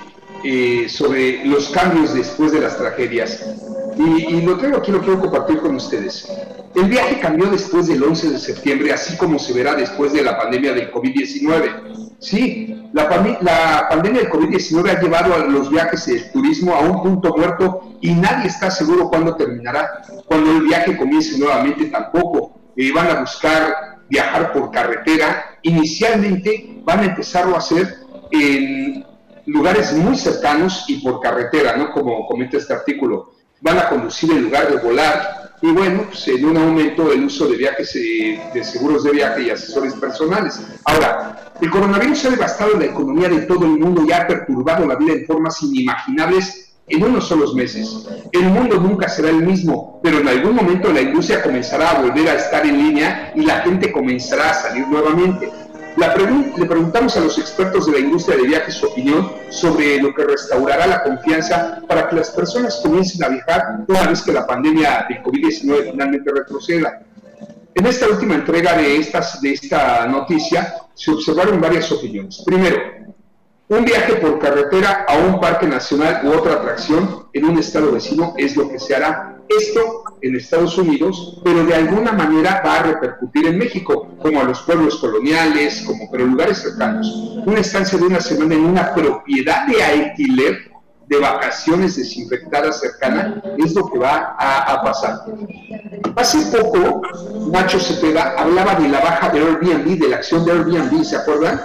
[0.45, 3.45] eh, sobre los cambios después de las tragedias.
[3.99, 6.31] Y, lo traigo aquí, lo quiero compartir con ustedes.
[6.75, 10.39] El viaje cambió después del 11 de septiembre, así como se verá después de la
[10.39, 12.17] pandemia del COVID-19.
[12.21, 13.09] Sí, la,
[13.41, 17.35] la pandemia del COVID-19 ha llevado a los viajes y el turismo a un punto
[17.37, 20.03] muerto y nadie está seguro cuándo terminará.
[20.27, 22.59] Cuando el viaje comience nuevamente tampoco.
[22.81, 25.59] Eh, van a buscar viajar por carretera.
[25.63, 27.97] Inicialmente van a empezarlo a hacer
[28.31, 29.05] en
[29.47, 31.91] lugares muy cercanos y por carretera, ¿no?
[31.91, 33.33] Como comenta este artículo.
[33.61, 37.49] Van a conducir en lugar de volar y bueno, pues en un aumento del uso
[37.49, 40.61] de viajes, eh, de seguros de viaje y asesores personales.
[40.85, 44.95] Ahora, el coronavirus ha devastado la economía de todo el mundo y ha perturbado la
[44.95, 48.07] vida en formas inimaginables en unos solos meses.
[48.33, 52.29] El mundo nunca será el mismo, pero en algún momento la industria comenzará a volver
[52.29, 55.51] a estar en línea y la gente comenzará a salir nuevamente.
[55.99, 60.15] La le preguntamos a los expertos de la industria de viajes su opinión sobre lo
[60.15, 64.47] que restaurará la confianza para que las personas comiencen a viajar una vez que la
[64.47, 67.03] pandemia de COVID-19 finalmente retroceda.
[67.75, 72.45] En esta última entrega de, estas, de esta noticia se observaron varias opiniones.
[72.47, 72.77] Primero,
[73.67, 78.35] un viaje por carretera a un parque nacional u otra atracción en un estado vecino
[78.37, 79.37] es lo que se hará.
[79.49, 84.45] Esto en Estados Unidos, pero de alguna manera va a repercutir en México, como a
[84.45, 87.07] los pueblos coloniales, como pero lugares cercanos.
[87.47, 90.69] Una estancia de una semana en una propiedad de alquiler
[91.09, 95.25] de vacaciones desinfectadas cercana es lo que va a, pasar.
[96.17, 97.03] Hace poco,
[97.51, 101.63] Nacho Cepeda hablaba de la baja de Airbnb, de la acción de Airbnb, ¿se acuerdan?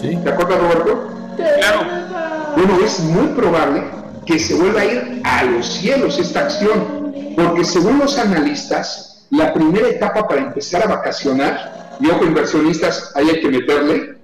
[0.00, 1.08] ¿Te acuerdas, Roberto?
[1.36, 1.80] Claro.
[2.56, 3.84] Bueno, es muy probable
[4.26, 6.99] que se vuelva a ir a los cielos esta acción,
[7.36, 13.40] porque según los analistas, la primera etapa para empezar a vacacionar, y ojo inversionistas, hay
[13.40, 14.16] que meterle,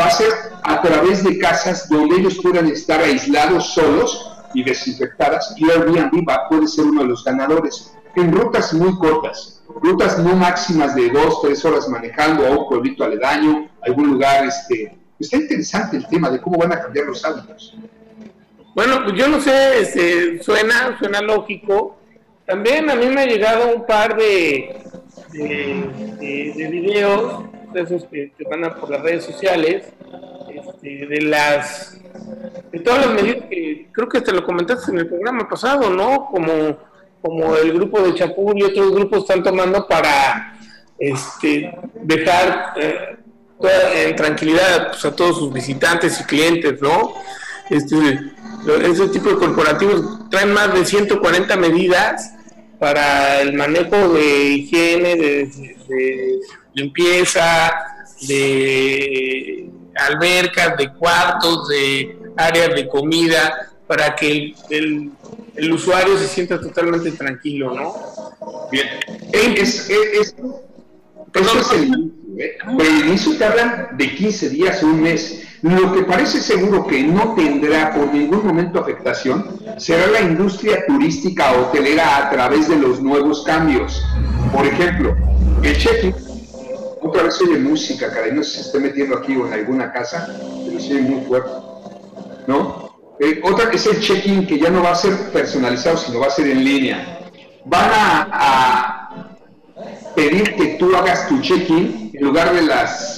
[0.00, 5.54] va a ser a través de casas donde ellos puedan estar aislados solos y desinfectadas,
[5.56, 10.36] y Airbnb va, puede ser uno de los ganadores, en rutas muy cortas, rutas no
[10.36, 15.96] máximas de dos, tres horas manejando a un pueblito aledaño, algún lugar este, Está interesante
[15.96, 17.74] el tema de cómo van a cambiar los hábitos.
[18.74, 21.96] Bueno, pues yo no sé, este, suena, suena lógico.
[22.46, 24.76] También a mí me ha llegado un par de,
[25.32, 29.86] de, videos, de esos que, van a por las redes sociales,
[30.54, 31.98] este, de las
[32.70, 36.26] de todas las medidas que creo que te lo comentaste en el programa pasado, ¿no?
[36.26, 36.78] Como,
[37.22, 40.58] como el grupo de Chapul y otros grupos están tomando para
[40.98, 43.16] este, dejar eh,
[44.06, 47.14] en tranquilidad pues, a todos sus visitantes y clientes, ¿no?
[47.70, 47.96] Este,
[48.82, 52.33] ese tipo de corporativos traen más de 140 medidas
[52.84, 56.40] para el manejo de higiene, de,
[56.74, 57.72] limpieza,
[58.28, 65.12] de albercas, de cuartos, de áreas de comida, para que el,
[65.56, 68.68] el, usuario se sienta totalmente tranquilo, ¿no?
[68.70, 68.86] Bien.
[69.32, 70.34] Es, es,
[71.32, 75.42] es el pero el inicio te hablan de 15 días un mes.
[75.64, 81.52] Lo que parece seguro que no tendrá por ningún momento afectación será la industria turística
[81.52, 84.04] hotelera a través de los nuevos cambios.
[84.52, 85.16] Por ejemplo,
[85.62, 86.14] el check-in,
[87.00, 89.90] otra vez oye música, caray, no sé si se esté metiendo aquí o en alguna
[89.90, 91.52] casa, pero sí muy fuerte.
[92.46, 92.90] ¿No?
[93.18, 96.30] Eh, otra es el check-in que ya no va a ser personalizado, sino va a
[96.30, 97.20] ser en línea.
[97.64, 99.28] Van a
[100.14, 103.13] pedir que tú hagas tu check-in en lugar de las,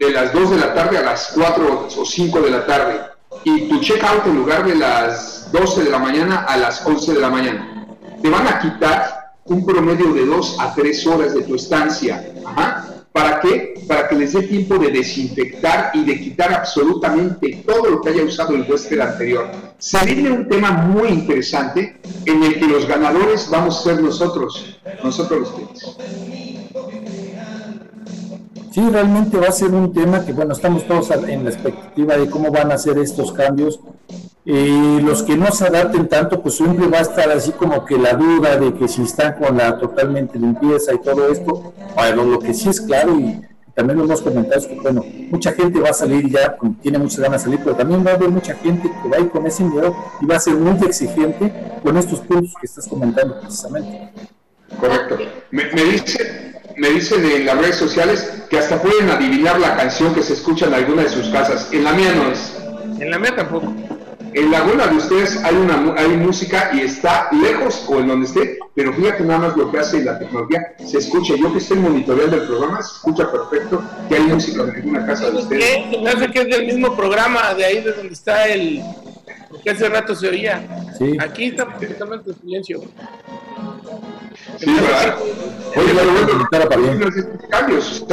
[0.00, 3.00] de las 2 de la tarde a las 4 o 5 de la tarde
[3.44, 7.20] y tu check-out en lugar de las 12 de la mañana a las 11 de
[7.20, 7.86] la mañana.
[8.22, 12.32] Te van a quitar un promedio de 2 a 3 horas de tu estancia.
[13.12, 13.74] ¿Para qué?
[13.86, 18.22] Para que les dé tiempo de desinfectar y de quitar absolutamente todo lo que haya
[18.22, 19.50] usado el huésped anterior.
[19.76, 24.78] Se viene un tema muy interesante en el que los ganadores vamos a ser nosotros,
[25.04, 25.96] nosotros los.
[28.70, 32.30] Sí, realmente va a ser un tema que, bueno, estamos todos en la expectativa de
[32.30, 33.80] cómo van a ser estos cambios.
[34.46, 37.98] Eh, los que no se adapten tanto, pues siempre va a estar así como que
[37.98, 41.72] la duda de que si están con la totalmente limpieza y todo esto.
[41.96, 43.40] Bueno, lo que sí es claro y
[43.74, 47.18] también lo hemos comentado es que, bueno, mucha gente va a salir ya, tiene muchas
[47.18, 49.46] ganas de salir, pero también va a haber mucha gente que va a ir con
[49.48, 51.52] ese miedo y va a ser muy exigente
[51.82, 54.12] con estos puntos que estás comentando precisamente.
[54.78, 55.18] Correcto.
[55.50, 60.22] Me dice me dicen en las redes sociales que hasta pueden adivinar la canción que
[60.22, 61.68] se escucha en alguna de sus casas.
[61.72, 62.52] En la mía no es.
[63.00, 63.72] En la mía tampoco.
[64.32, 68.26] En la buena de ustedes hay una hay música y está lejos o en donde
[68.26, 71.34] esté, pero fíjate nada más lo que hace la tecnología, se escucha.
[71.36, 75.30] Yo que estoy monitoreando el programa, se escucha perfecto que hay música en alguna casa
[75.30, 75.64] de ustedes.
[75.64, 75.98] ¿Qué?
[76.00, 78.82] Me hace que es del mismo programa, de ahí de donde está el
[79.64, 80.62] que hace rato se oía.
[80.96, 81.16] Sí.
[81.18, 82.80] Aquí está perfectamente en silencio.
[84.60, 85.16] Sí, ¿verdad?
[85.74, 87.10] Oye, bueno,
[87.48, 88.04] cambios,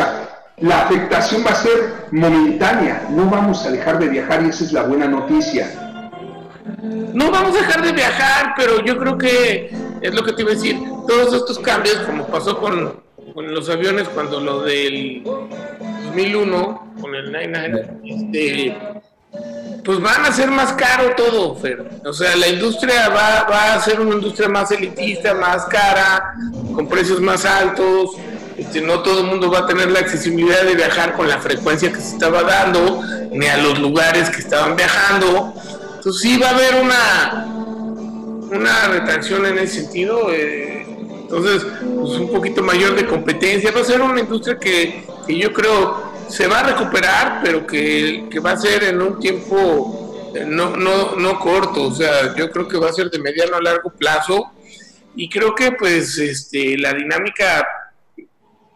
[0.58, 4.72] la afectación va a ser momentánea, no vamos a dejar de viajar y esa es
[4.72, 5.70] la buena noticia.
[7.14, 10.52] No vamos a dejar de viajar, pero yo creo que es lo que te iba
[10.52, 13.02] a decir, todos estos cambios, como pasó con,
[13.34, 18.78] con los aviones cuando lo del 2001, con el 99, este,
[19.88, 22.02] pues van a ser más caro todo, Fer.
[22.06, 26.34] O sea, la industria va, a ser una industria más elitista, más cara,
[26.76, 28.12] con precios más altos.
[28.58, 31.90] Este, no todo el mundo va a tener la accesibilidad de viajar con la frecuencia
[31.92, 35.54] que se estaba dando, ni a los lugares que estaban viajando.
[35.96, 37.46] Entonces sí va a haber una,
[38.52, 40.32] una retracción en ese sentido.
[40.32, 40.86] Eh,
[41.22, 43.72] entonces, pues un poquito mayor de competencia.
[43.72, 48.40] Va a ser una industria que yo creo se va a recuperar, pero que, que
[48.40, 51.88] va a ser en un tiempo eh, no, no, no corto.
[51.88, 54.52] O sea, yo creo que va a ser de mediano a largo plazo.
[55.16, 57.68] Y creo que pues este, la dinámica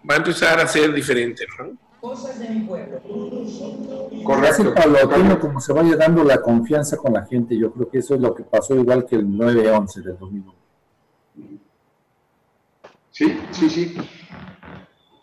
[0.09, 1.77] va a empezar a ser diferente, ¿no?
[1.99, 2.99] Cosas de mi pueblo.
[4.23, 5.39] Correcto.
[5.39, 8.33] como se vaya dando la confianza con la gente, yo creo que eso es lo
[8.33, 10.55] que pasó igual que el 9-11 del 2001.
[13.11, 13.97] Sí, sí, sí.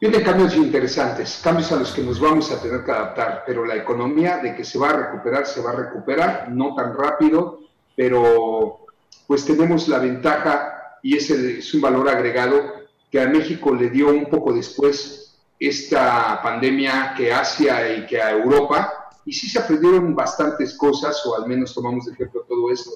[0.00, 3.74] Vienen cambios interesantes, cambios a los que nos vamos a tener que adaptar, pero la
[3.74, 7.60] economía de que se va a recuperar, se va a recuperar, no tan rápido,
[7.96, 8.86] pero
[9.26, 12.62] pues tenemos la ventaja y ese es un valor agregado
[13.10, 18.30] que a México le dio un poco después esta pandemia que Asia y que a
[18.30, 22.92] Europa, y sí se aprendieron bastantes cosas, o al menos tomamos de ejemplo todo esto.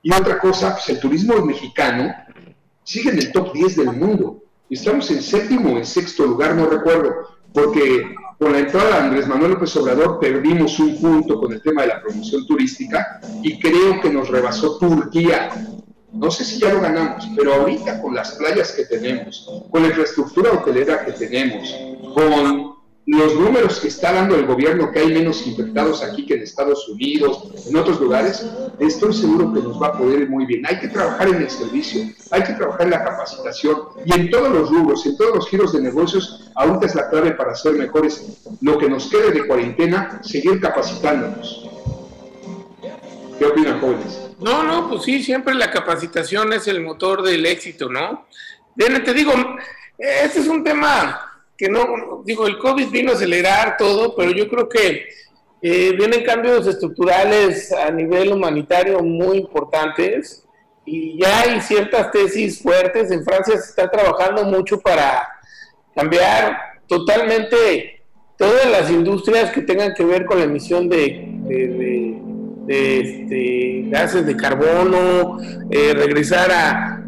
[0.00, 2.14] Y otra cosa, pues el turismo mexicano
[2.84, 4.44] sigue en el top 10 del mundo.
[4.68, 9.28] Estamos en séptimo o en sexto lugar, no recuerdo, porque con la entrada de Andrés
[9.28, 14.00] Manuel López Obrador perdimos un punto con el tema de la promoción turística y creo
[14.00, 15.50] que nos rebasó Turquía.
[16.12, 19.88] No sé si ya lo ganamos, pero ahorita con las playas que tenemos, con la
[19.88, 21.74] infraestructura hotelera que tenemos,
[22.14, 22.75] con
[23.06, 26.88] los números que está dando el gobierno, que hay menos infectados aquí que en Estados
[26.88, 28.44] Unidos, en otros lugares,
[28.80, 30.66] estoy seguro que nos va a poder ir muy bien.
[30.66, 34.50] Hay que trabajar en el servicio, hay que trabajar en la capacitación y en todos
[34.50, 38.40] los rubros, en todos los giros de negocios, ahorita es la clave para ser mejores.
[38.60, 41.70] Lo que nos quede de cuarentena, seguir capacitándonos.
[43.38, 44.20] ¿Qué opinan, jóvenes?
[44.40, 48.26] No, no, pues sí, siempre la capacitación es el motor del éxito, ¿no?
[48.74, 49.32] Bien, te digo,
[49.96, 51.25] este es un tema
[51.56, 55.08] que no, digo, el COVID vino a acelerar todo, pero yo creo que
[55.62, 60.44] eh, vienen cambios estructurales a nivel humanitario muy importantes
[60.84, 63.10] y ya hay ciertas tesis fuertes.
[63.10, 65.26] En Francia se está trabajando mucho para
[65.94, 68.02] cambiar totalmente
[68.36, 71.36] todas las industrias que tengan que ver con la emisión de
[72.66, 75.38] de este, gases de carbono,
[75.70, 77.04] eh, regresar a,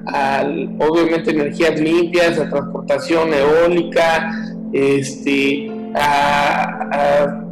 [0.79, 4.31] obviamente energías limpias, a transportación eólica,
[4.73, 7.45] este, a,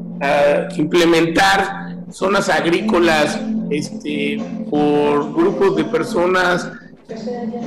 [0.76, 3.38] implementar zonas agrícolas
[3.70, 4.40] este,
[4.70, 6.70] por grupos de personas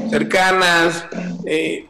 [0.09, 1.05] cercanas.
[1.45, 1.85] Eh,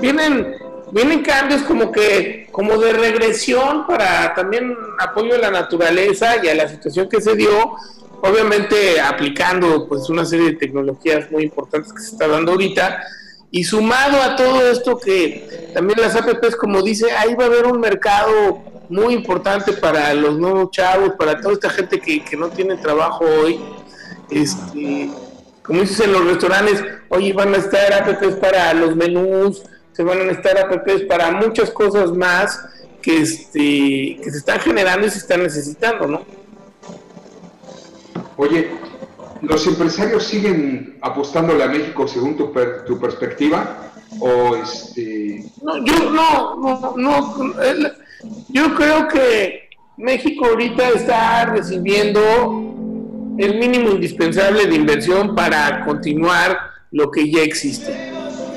[0.00, 0.54] vienen
[0.92, 6.54] vienen cambios como que, como de regresión para también apoyo a la naturaleza y a
[6.54, 7.74] la situación que se dio,
[8.22, 13.02] obviamente aplicando pues una serie de tecnologías muy importantes que se está dando ahorita,
[13.50, 17.66] y sumado a todo esto que también las APPs, como dice, ahí va a haber
[17.66, 22.48] un mercado muy importante para los nuevos chavos, para toda esta gente que, que no
[22.48, 23.60] tiene trabajo hoy,
[24.30, 25.10] este,
[25.62, 30.20] como dices en los restaurantes, oye, van a estar APPs para los menús, se van
[30.20, 32.58] a necesitar apps para muchas cosas más
[33.02, 36.41] que, este, que se están generando y se están necesitando, ¿no?
[38.42, 38.70] Oye,
[39.40, 42.52] ¿los empresarios siguen apostándole a México según tu,
[42.86, 43.92] tu perspectiva?
[44.20, 45.44] ¿O este...
[45.62, 47.34] No, yo no, no, no,
[48.48, 52.20] yo creo que México ahorita está recibiendo
[53.38, 56.58] el mínimo indispensable de inversión para continuar
[56.90, 58.12] lo que ya existe.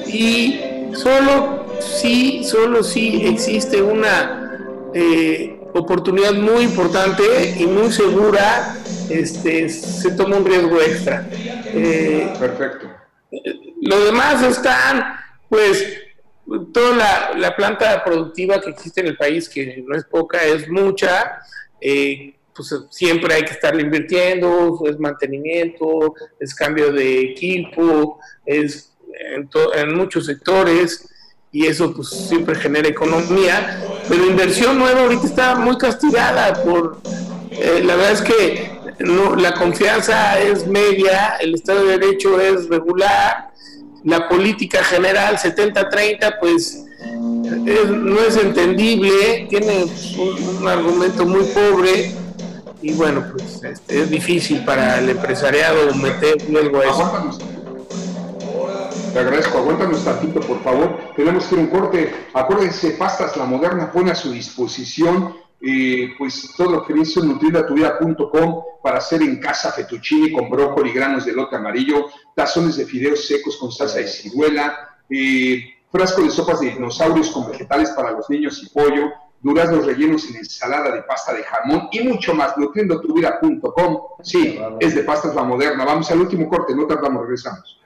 [0.08, 0.60] Y
[0.96, 8.78] Solo sí, solo sí existe una eh, oportunidad muy importante y muy segura,
[9.10, 11.28] este, se toma un riesgo extra.
[11.32, 12.88] Eh, Perfecto.
[13.82, 15.18] Lo demás están,
[15.50, 15.86] pues,
[16.74, 21.40] toda la, planta productiva que existe en el país, que no es poca, es mucha,
[21.82, 28.96] eh, pues siempre hay que estarle invirtiendo, es mantenimiento, es cambio de equipo, es
[29.76, 31.10] en, muchos sectores
[31.52, 37.00] y eso pues siempre genera economía, pero inversión nueva ahorita está muy castigada por,
[37.52, 42.68] eh, la verdad es que no, la confianza es media, el Estado de Derecho es
[42.70, 43.52] regular,
[44.04, 46.86] la política general 70-30 pues
[47.90, 49.86] no es entendible, tiene
[50.18, 52.14] un, argumento muy pobre
[52.82, 57.32] y bueno pues este, es difícil para el empresariado meter luego eso.
[59.14, 61.00] Te agradezco, aguántanos tantito, por favor.
[61.16, 62.14] Tenemos que ir un corte.
[62.34, 68.64] Acuérdense, Pastas La Moderna pone a su disposición eh, pues todo lo que dice nutridatuvidad.com
[68.84, 73.58] para hacer en casa fettuccine con brócoli, granos de lote amarillo, tazones de fideos secos
[73.58, 78.62] con salsa de ciruela, eh, frasco de sopas de dinosaurios con vegetales para los niños
[78.64, 83.98] y pollo, duraznos rellenos en ensalada de pasta de jamón y mucho más, nutriendotuvida.com.
[84.24, 85.86] Sí, es de pastas la moderna.
[85.86, 87.80] Vamos al último corte, no tardamos, regresamos.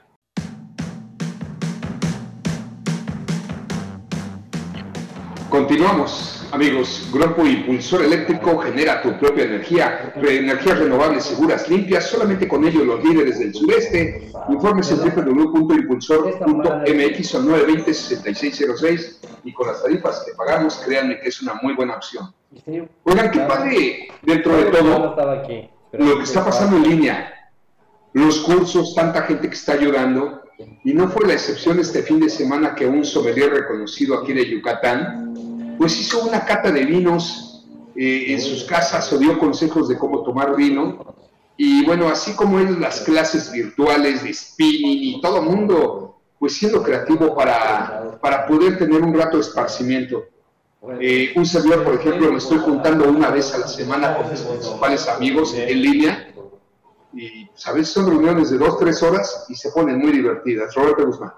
[5.50, 7.08] Continuamos, amigos.
[7.12, 12.08] Grupo Impulsor Eléctrico genera tu propia energía, energías renovables, seguras, limpias.
[12.08, 14.32] Solamente con ello los líderes del sureste.
[14.50, 21.54] Informes en www.impulsor.mx o 920-6606 y con las tarifas que pagamos, créanme que es una
[21.62, 22.34] muy buena opción.
[23.04, 25.16] Oigan, qué padre dentro de todo
[25.94, 27.34] lo que está pasando en línea.
[28.14, 30.44] Los cursos, tanta gente que está ayudando.
[30.84, 34.50] Y no fue la excepción este fin de semana que un sommelier reconocido aquí de
[34.50, 35.30] Yucatán
[35.80, 37.66] pues hizo una cata de vinos
[37.96, 41.16] eh, en sus casas o dio consejos de cómo tomar vino.
[41.56, 46.84] Y bueno, así como en las clases virtuales de spinning y todo mundo, pues siendo
[46.84, 50.26] creativo para, para poder tener un rato de esparcimiento.
[51.00, 54.42] Eh, un servidor, por ejemplo, me estoy juntando una vez a la semana con mis
[54.42, 56.34] principales amigos en línea
[57.14, 60.76] y a veces son reuniones de dos, tres horas y se ponen muy divertidas.
[60.76, 61.32] Roberto Guzmán.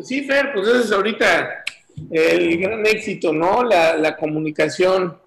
[0.00, 1.64] Sí, Fer, pues eso es ahorita
[2.10, 3.62] el gran éxito, ¿no?
[3.62, 5.18] La, comunicación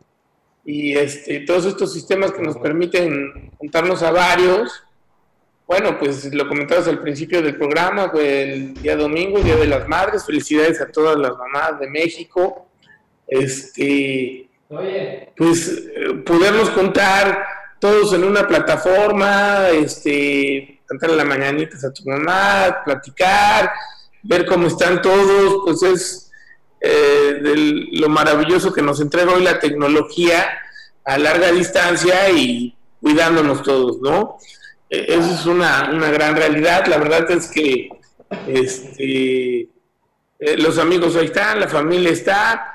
[0.66, 4.84] y este, todos estos sistemas que nos permiten juntarnos a varios.
[5.68, 9.88] Bueno, pues lo comentabas al principio del programa, fue el día domingo, Día de las
[9.88, 10.26] Madres.
[10.26, 12.68] Felicidades a todas las mamás de México.
[13.28, 14.50] Este,
[15.36, 17.46] pues eh, podernos contar
[17.80, 23.72] todos en una plataforma, este, cantarle la mañanitas a tu mamá, platicar,
[24.24, 26.23] ver cómo están todos, pues es
[26.86, 30.46] eh, de lo maravilloso que nos entrega hoy la tecnología
[31.06, 34.38] a larga distancia y cuidándonos todos, ¿no?
[34.90, 36.86] Eh, eso es una, gran realidad.
[36.88, 37.88] La verdad es que
[38.48, 42.74] este, eh, los amigos ahí están, la familia está.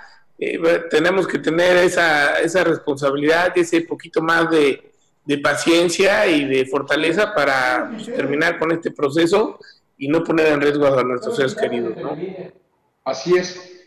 [0.90, 4.84] tenemos que tener esa, esa responsabilidad, ese poquito más de,
[5.42, 9.58] paciencia y de fortaleza para terminar con este proceso
[9.98, 12.16] y no poner en riesgo a nuestros seres queridos, ¿no?
[13.04, 13.77] Así es.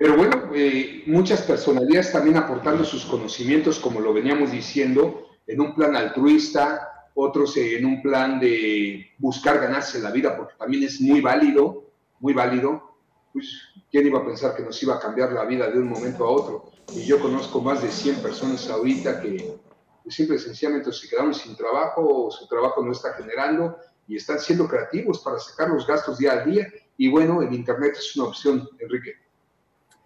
[0.00, 5.74] Pero bueno, eh, muchas personalidades también aportando sus conocimientos, como lo veníamos diciendo, en un
[5.74, 11.20] plan altruista, otros en un plan de buscar ganarse la vida, porque también es muy
[11.20, 12.96] válido, muy válido.
[13.30, 16.24] Pues, ¿quién iba a pensar que nos iba a cambiar la vida de un momento
[16.24, 16.72] a otro?
[16.94, 19.54] Y yo conozco más de 100 personas ahorita que
[20.02, 23.76] pues, simple sencillamente se quedaron sin trabajo o su trabajo no está generando
[24.08, 26.72] y están siendo creativos para sacar los gastos día a día.
[26.96, 29.28] Y bueno, el Internet es una opción, Enrique.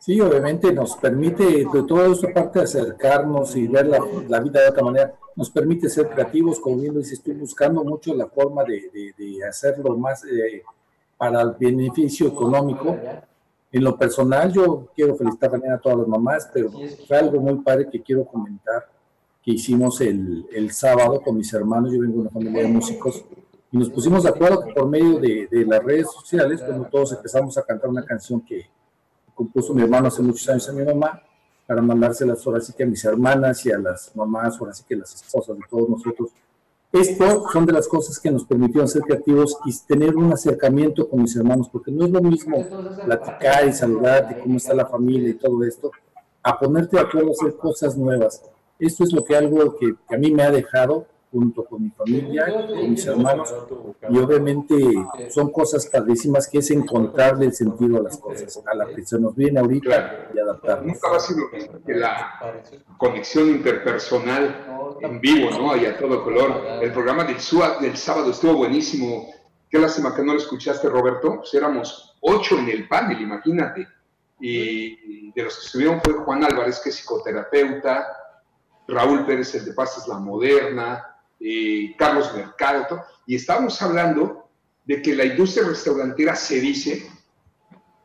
[0.05, 4.83] Sí, obviamente nos permite, de toda esta parte, acercarnos y ver la, vida de otra
[4.83, 5.15] manera.
[5.35, 8.91] Nos permite ser creativos, como bien lo dices, estoy buscando mucho la forma de,
[9.49, 10.63] hacerlo más eh,
[11.17, 12.95] para el beneficio económico.
[13.73, 16.71] En lo personal, yo quiero felicitar también a todas las mamás, pero
[17.09, 18.87] fue algo muy padre que quiero comentar,
[19.43, 23.25] que hicimos el, el sábado con mis hermanos, yo vengo de una familia de músicos,
[23.73, 27.11] y nos pusimos de acuerdo que por medio de, de las redes sociales, cuando todos
[27.13, 28.67] empezamos a cantar una canción que,
[29.35, 31.23] compuso mi hermano hace muchos años a mi mamá,
[31.67, 34.97] para mandárselas ahora sí que a mis hermanas y a las mamás, ahora sí que
[34.97, 36.31] las esposas de todos nosotros.
[36.93, 41.23] Esto son de las cosas que nos permitieron ser creativos y tener un acercamiento con
[41.23, 42.65] mis hermanos, porque no es lo mismo
[43.05, 45.91] platicar y saludar de cómo está la familia y todo esto,
[46.43, 48.43] a ponerte de acuerdo a hacer cosas nuevas.
[48.79, 51.91] Esto es lo que algo que, que a mí me ha dejado junto con mi
[51.91, 53.53] familia, con mis hermanos,
[54.09, 54.77] y obviamente
[55.31, 59.19] son cosas padrísimas que es encontrarle el sentido a las cosas, a la que se
[59.19, 60.87] nos viene ahorita y adaptarnos.
[60.87, 62.63] Nunca va a ser lo mismo que la
[62.97, 65.77] conexión interpersonal en vivo, ¿no?
[65.77, 66.63] Y a todo color.
[66.81, 67.39] El programa del,
[67.81, 69.27] del sábado estuvo buenísimo.
[69.69, 71.39] Qué lástima que no lo escuchaste, Roberto.
[71.39, 73.89] Pues éramos ocho en el panel, imagínate.
[74.39, 78.07] Y de los que estuvieron fue Juan Álvarez, que es psicoterapeuta,
[78.87, 84.49] Raúl Pérez, el de Pastas La Moderna, eh, Carlos Mercado, y estábamos hablando
[84.85, 87.11] de que la industria restaurantera se dice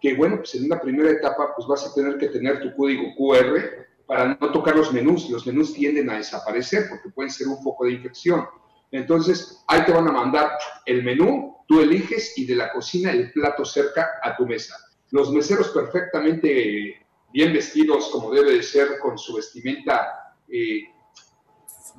[0.01, 3.13] que, bueno, pues en una primera etapa, pues vas a tener que tener tu código
[3.17, 5.29] QR para no tocar los menús.
[5.29, 8.45] Los menús tienden a desaparecer porque pueden ser un foco de infección.
[8.91, 10.51] Entonces, ahí te van a mandar
[10.85, 14.75] el menú, tú eliges y de la cocina el plato cerca a tu mesa.
[15.11, 20.83] Los meseros perfectamente bien vestidos, como debe de ser, con su vestimenta eh,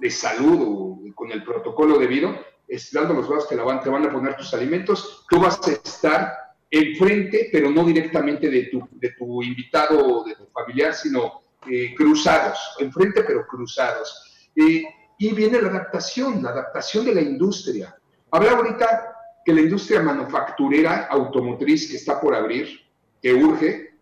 [0.01, 2.35] de salud o con el protocolo debido,
[2.67, 6.33] estirando los brazos te, la te van a poner tus alimentos, tú vas a estar
[6.71, 11.95] enfrente, pero no directamente de tu, de tu invitado o de tu familiar, sino eh,
[11.95, 14.49] cruzados, enfrente pero cruzados.
[14.55, 14.85] Eh,
[15.19, 17.95] y viene la adaptación, la adaptación de la industria.
[18.31, 22.81] Habla ahorita que la industria manufacturera automotriz que está por abrir,
[23.21, 23.99] que urge,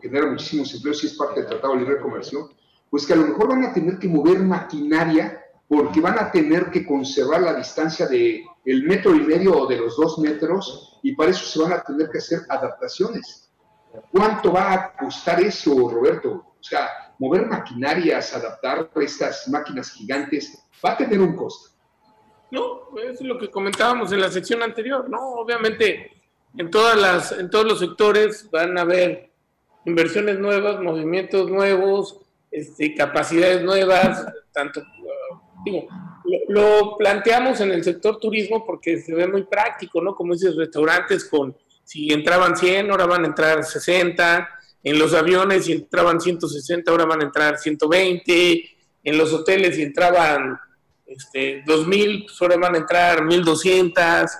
[0.00, 2.50] genera muchísimos empleos y es parte del Tratado de Libre Comercio,
[2.92, 6.70] pues que a lo mejor van a tener que mover maquinaria porque van a tener
[6.70, 11.16] que conservar la distancia de el metro y medio o de los dos metros y
[11.16, 13.50] para eso se van a tener que hacer adaptaciones.
[14.10, 16.54] ¿Cuánto va a costar eso, Roberto?
[16.60, 21.70] O sea, mover maquinarias, adaptar estas máquinas gigantes, va a tener un costo.
[22.50, 25.36] No, es lo que comentábamos en la sección anterior, ¿no?
[25.36, 26.12] Obviamente,
[26.58, 29.32] en, todas las, en todos los sectores van a haber
[29.86, 32.21] inversiones nuevas, movimientos nuevos,
[32.52, 35.88] este, capacidades nuevas, tanto, uh, digo,
[36.48, 40.14] lo, planteamos en el sector turismo porque se ve muy práctico, ¿no?
[40.14, 44.48] Como dices, restaurantes con, si entraban 100, ahora van a entrar 60,
[44.84, 48.64] en los aviones si entraban 160, ahora van a entrar 120,
[49.04, 50.58] en los hoteles si entraban
[51.06, 54.30] este, 2000, pues ahora van a entrar 1200,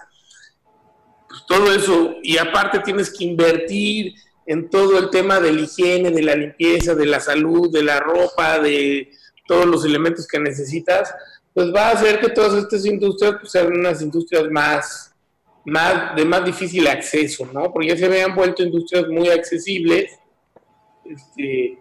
[1.29, 4.15] pues todo eso, y aparte tienes que invertir
[4.47, 8.01] en todo el tema de la higiene, de la limpieza, de la salud, de la
[8.01, 9.11] ropa, de
[9.47, 11.15] todos los elementos que necesitas,
[11.55, 15.15] pues va a hacer que todas estas industrias pues, sean unas industrias más,
[15.65, 17.73] más de más difícil acceso, ¿no?
[17.73, 20.19] Porque ya se habían vuelto industrias muy accesibles,
[21.05, 21.79] este,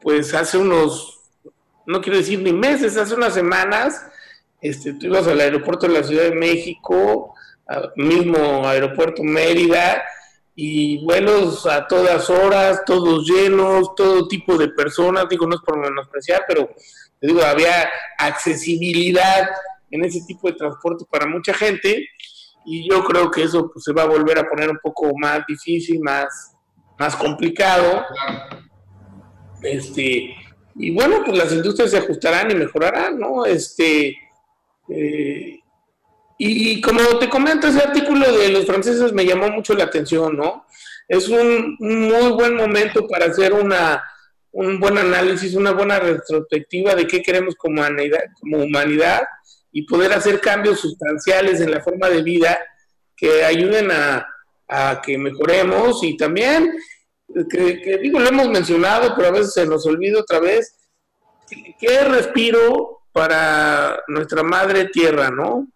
[0.00, 1.20] pues hace unos,
[1.86, 4.06] no quiero decir ni meses, hace unas semanas,
[4.60, 7.34] este, tú ibas al aeropuerto de la Ciudad de México,
[7.66, 10.02] al mismo aeropuerto Mérida,
[10.54, 15.78] y vuelos a todas horas, todos llenos, todo tipo de personas, digo, no es por
[15.78, 16.68] menospreciar, pero
[17.20, 17.88] digo, había
[18.18, 19.48] accesibilidad
[19.90, 22.06] en ese tipo de transporte para mucha gente,
[22.64, 25.44] y yo creo que eso pues, se va a volver a poner un poco más
[25.46, 26.54] difícil, más,
[26.98, 28.04] más complicado.
[29.62, 30.34] Este,
[30.76, 33.44] y bueno, pues las industrias se ajustarán y mejorarán, ¿no?
[33.44, 34.16] Este,
[34.88, 35.61] eh,
[36.38, 40.66] y como te comento, ese artículo de los franceses me llamó mucho la atención, ¿no?
[41.08, 44.02] Es un, muy buen momento para hacer una,
[44.52, 49.22] un buen análisis, una buena retrospectiva de qué queremos como humanidad,
[49.72, 52.58] y poder hacer cambios sustanciales en la forma de vida
[53.16, 54.26] que ayuden a,
[54.68, 56.74] a que mejoremos y también,
[58.02, 60.76] digo, lo hemos mencionado, pero a veces se nos olvida otra vez,
[61.78, 65.68] ¿qué respiro para nuestra madre tierra, no?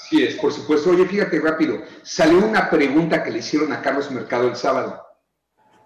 [0.00, 0.90] Así es, por supuesto.
[0.90, 4.98] Oye, fíjate rápido, salió una pregunta que le hicieron a Carlos Mercado el sábado.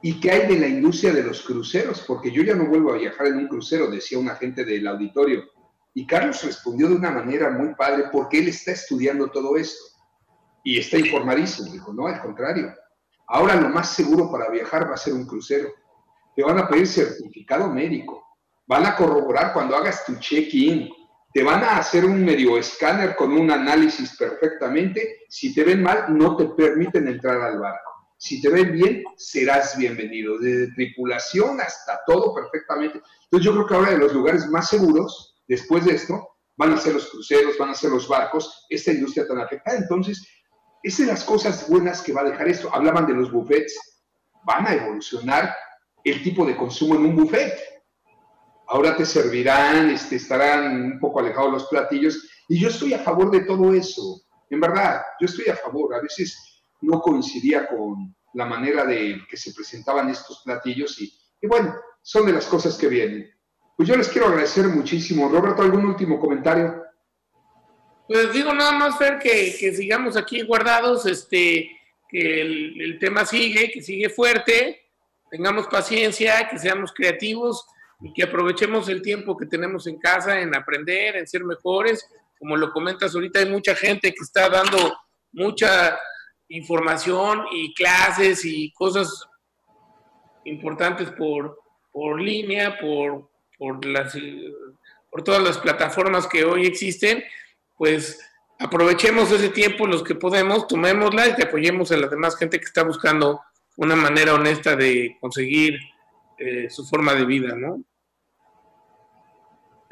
[0.03, 2.05] ¿Y qué hay de la industria de los cruceros?
[2.07, 5.43] Porque yo ya no vuelvo a viajar en un crucero, decía un agente del auditorio.
[5.95, 9.83] Y Carlos respondió de una manera muy padre porque él está estudiando todo esto
[10.63, 11.73] y está informadísimo.
[11.73, 12.73] Dijo, no, al contrario.
[13.27, 15.71] Ahora lo más seguro para viajar va a ser un crucero.
[16.37, 18.23] Te van a pedir certificado médico.
[18.67, 20.89] Van a corroborar cuando hagas tu check-in
[21.35, 25.25] te van a hacer un medio escáner con un análisis perfectamente.
[25.29, 27.91] Si te ven mal, no te permiten entrar al barco.
[28.17, 30.39] Si te ven bien, serás bienvenido.
[30.39, 33.03] Desde tripulación hasta todo perfectamente.
[33.25, 36.25] Entonces yo creo que ahora de los lugares más seguros, después de esto,
[36.57, 39.77] van a ser los cruceros, van a ser los barcos, esta industria tan afectada.
[39.77, 40.25] Entonces,
[40.85, 42.73] es de las cosas buenas que va a dejar esto.
[42.73, 43.77] Hablaban de los buffets.
[44.45, 45.53] Van a evolucionar
[46.05, 47.74] el tipo de consumo en un buffet
[48.69, 52.29] ahora te servirán, este, estarán un poco alejados los platillos.
[52.49, 55.95] Y yo estoy a favor de todo eso, en verdad, yo estoy a favor.
[55.95, 61.13] A veces no coincidía con la manera de que se presentaban estos platillos y,
[61.47, 63.31] bueno, son de las cosas que vienen.
[63.77, 65.29] Pues yo les quiero agradecer muchísimo.
[65.29, 66.83] Roberto, ¿algún último comentario?
[68.07, 71.71] Pues digo nada más, Fer, que, que sigamos aquí guardados, este,
[72.09, 74.83] que el, el tema sigue, que sigue fuerte,
[75.31, 77.67] tengamos paciencia, que seamos creativos
[78.05, 82.07] y que aprovechemos el tiempo que tenemos en casa en aprender, en ser mejores.
[82.39, 84.95] Como lo comentas ahorita, hay mucha gente que está dando
[85.33, 85.99] mucha
[86.49, 89.27] información y clases y cosas
[90.45, 91.59] importantes por,
[91.91, 94.15] por línea, por, por, las,
[95.11, 97.25] por todas las plataformas que hoy existen,
[97.75, 98.21] pues
[98.59, 102.83] aprovechemos ese tiempo los que podemos, tomémosla y apoyemos a la demás gente que está
[102.83, 103.41] buscando
[103.79, 105.79] una manera honesta de conseguir
[106.37, 107.83] eh, su forma de vida, ¿no?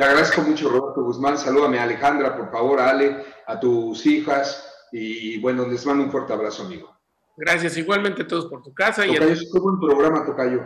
[0.02, 1.38] Te agradezco mucho, Roberto Guzmán.
[1.38, 4.68] Salúdame a Alejandra, por favor, a Ale, a tus hijas.
[4.90, 6.90] Y bueno, les mando un fuerte abrazo, amigo.
[7.36, 9.06] Gracias, igualmente a todos por tu casa.
[9.06, 9.60] Tocayo, y a...
[9.60, 10.62] buen programa, Tocayo.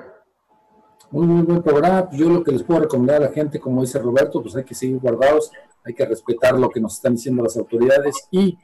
[1.10, 2.08] Muy, muy buen programa.
[2.12, 4.74] Yo lo que les puedo recomendar a la gente, como dice Roberto, pues hay que
[4.74, 5.52] seguir guardados,
[5.84, 8.56] hay que respetar lo que nos están diciendo las autoridades y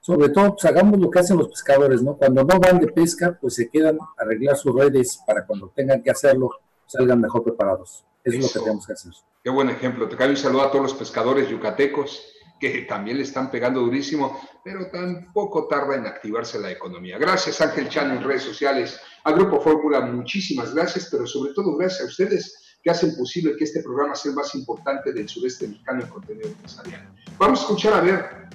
[0.00, 2.16] sobre todo, pues hagamos lo que hacen los pescadores, ¿no?
[2.16, 6.02] Cuando no van de pesca, pues se quedan a arreglar sus redes para cuando tengan
[6.02, 6.48] que hacerlo,
[6.86, 8.06] salgan mejor preparados.
[8.24, 9.12] Eso, es lo que tenemos que hacer.
[9.42, 10.08] Qué buen ejemplo.
[10.08, 12.22] Te cae un saludo a todos los pescadores yucatecos
[12.58, 17.18] que también le están pegando durísimo, pero tampoco tarda en activarse la economía.
[17.18, 22.02] Gracias Ángel Chan en redes sociales, al Grupo Fórmula, muchísimas gracias, pero sobre todo gracias
[22.02, 26.02] a ustedes que hacen posible que este programa sea el más importante del sureste mexicano
[26.02, 27.14] en contenido empresarial.
[27.38, 28.48] Vamos a escuchar a ver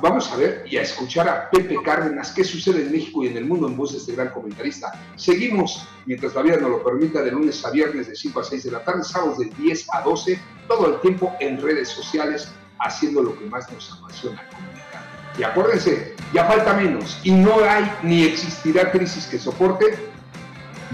[0.00, 3.36] Vamos a ver y a escuchar a Pepe Cárdenas qué sucede en México y en
[3.36, 4.92] el mundo en voz de este gran comentarista.
[5.16, 8.62] Seguimos, mientras la vida nos lo permita, de lunes a viernes de 5 a 6
[8.62, 13.22] de la tarde, sábados de 10 a 12, todo el tiempo en redes sociales, haciendo
[13.22, 15.02] lo que más nos apasiona, comunicar.
[15.36, 19.98] Y acuérdense, ya falta menos y no hay ni existirá crisis que soporte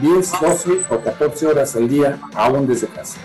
[0.01, 3.19] 10, 12 o 14 horas al día, aún desde casa.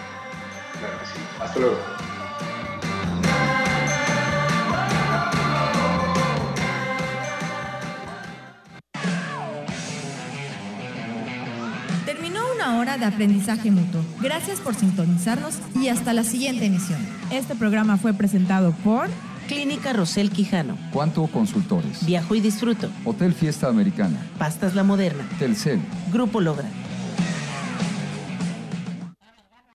[0.80, 1.20] Claro sí.
[1.40, 2.03] Hasta luego.
[13.04, 14.02] De aprendizaje mutuo.
[14.22, 17.00] Gracias por sintonizarnos y hasta la siguiente emisión.
[17.32, 19.10] Este programa fue presentado por
[19.48, 25.82] Clínica Rosel Quijano, Cuanto Consultores, Viajo y Disfruto, Hotel Fiesta Americana, Pastas La Moderna, Telcel,
[26.14, 26.70] Grupo Logra.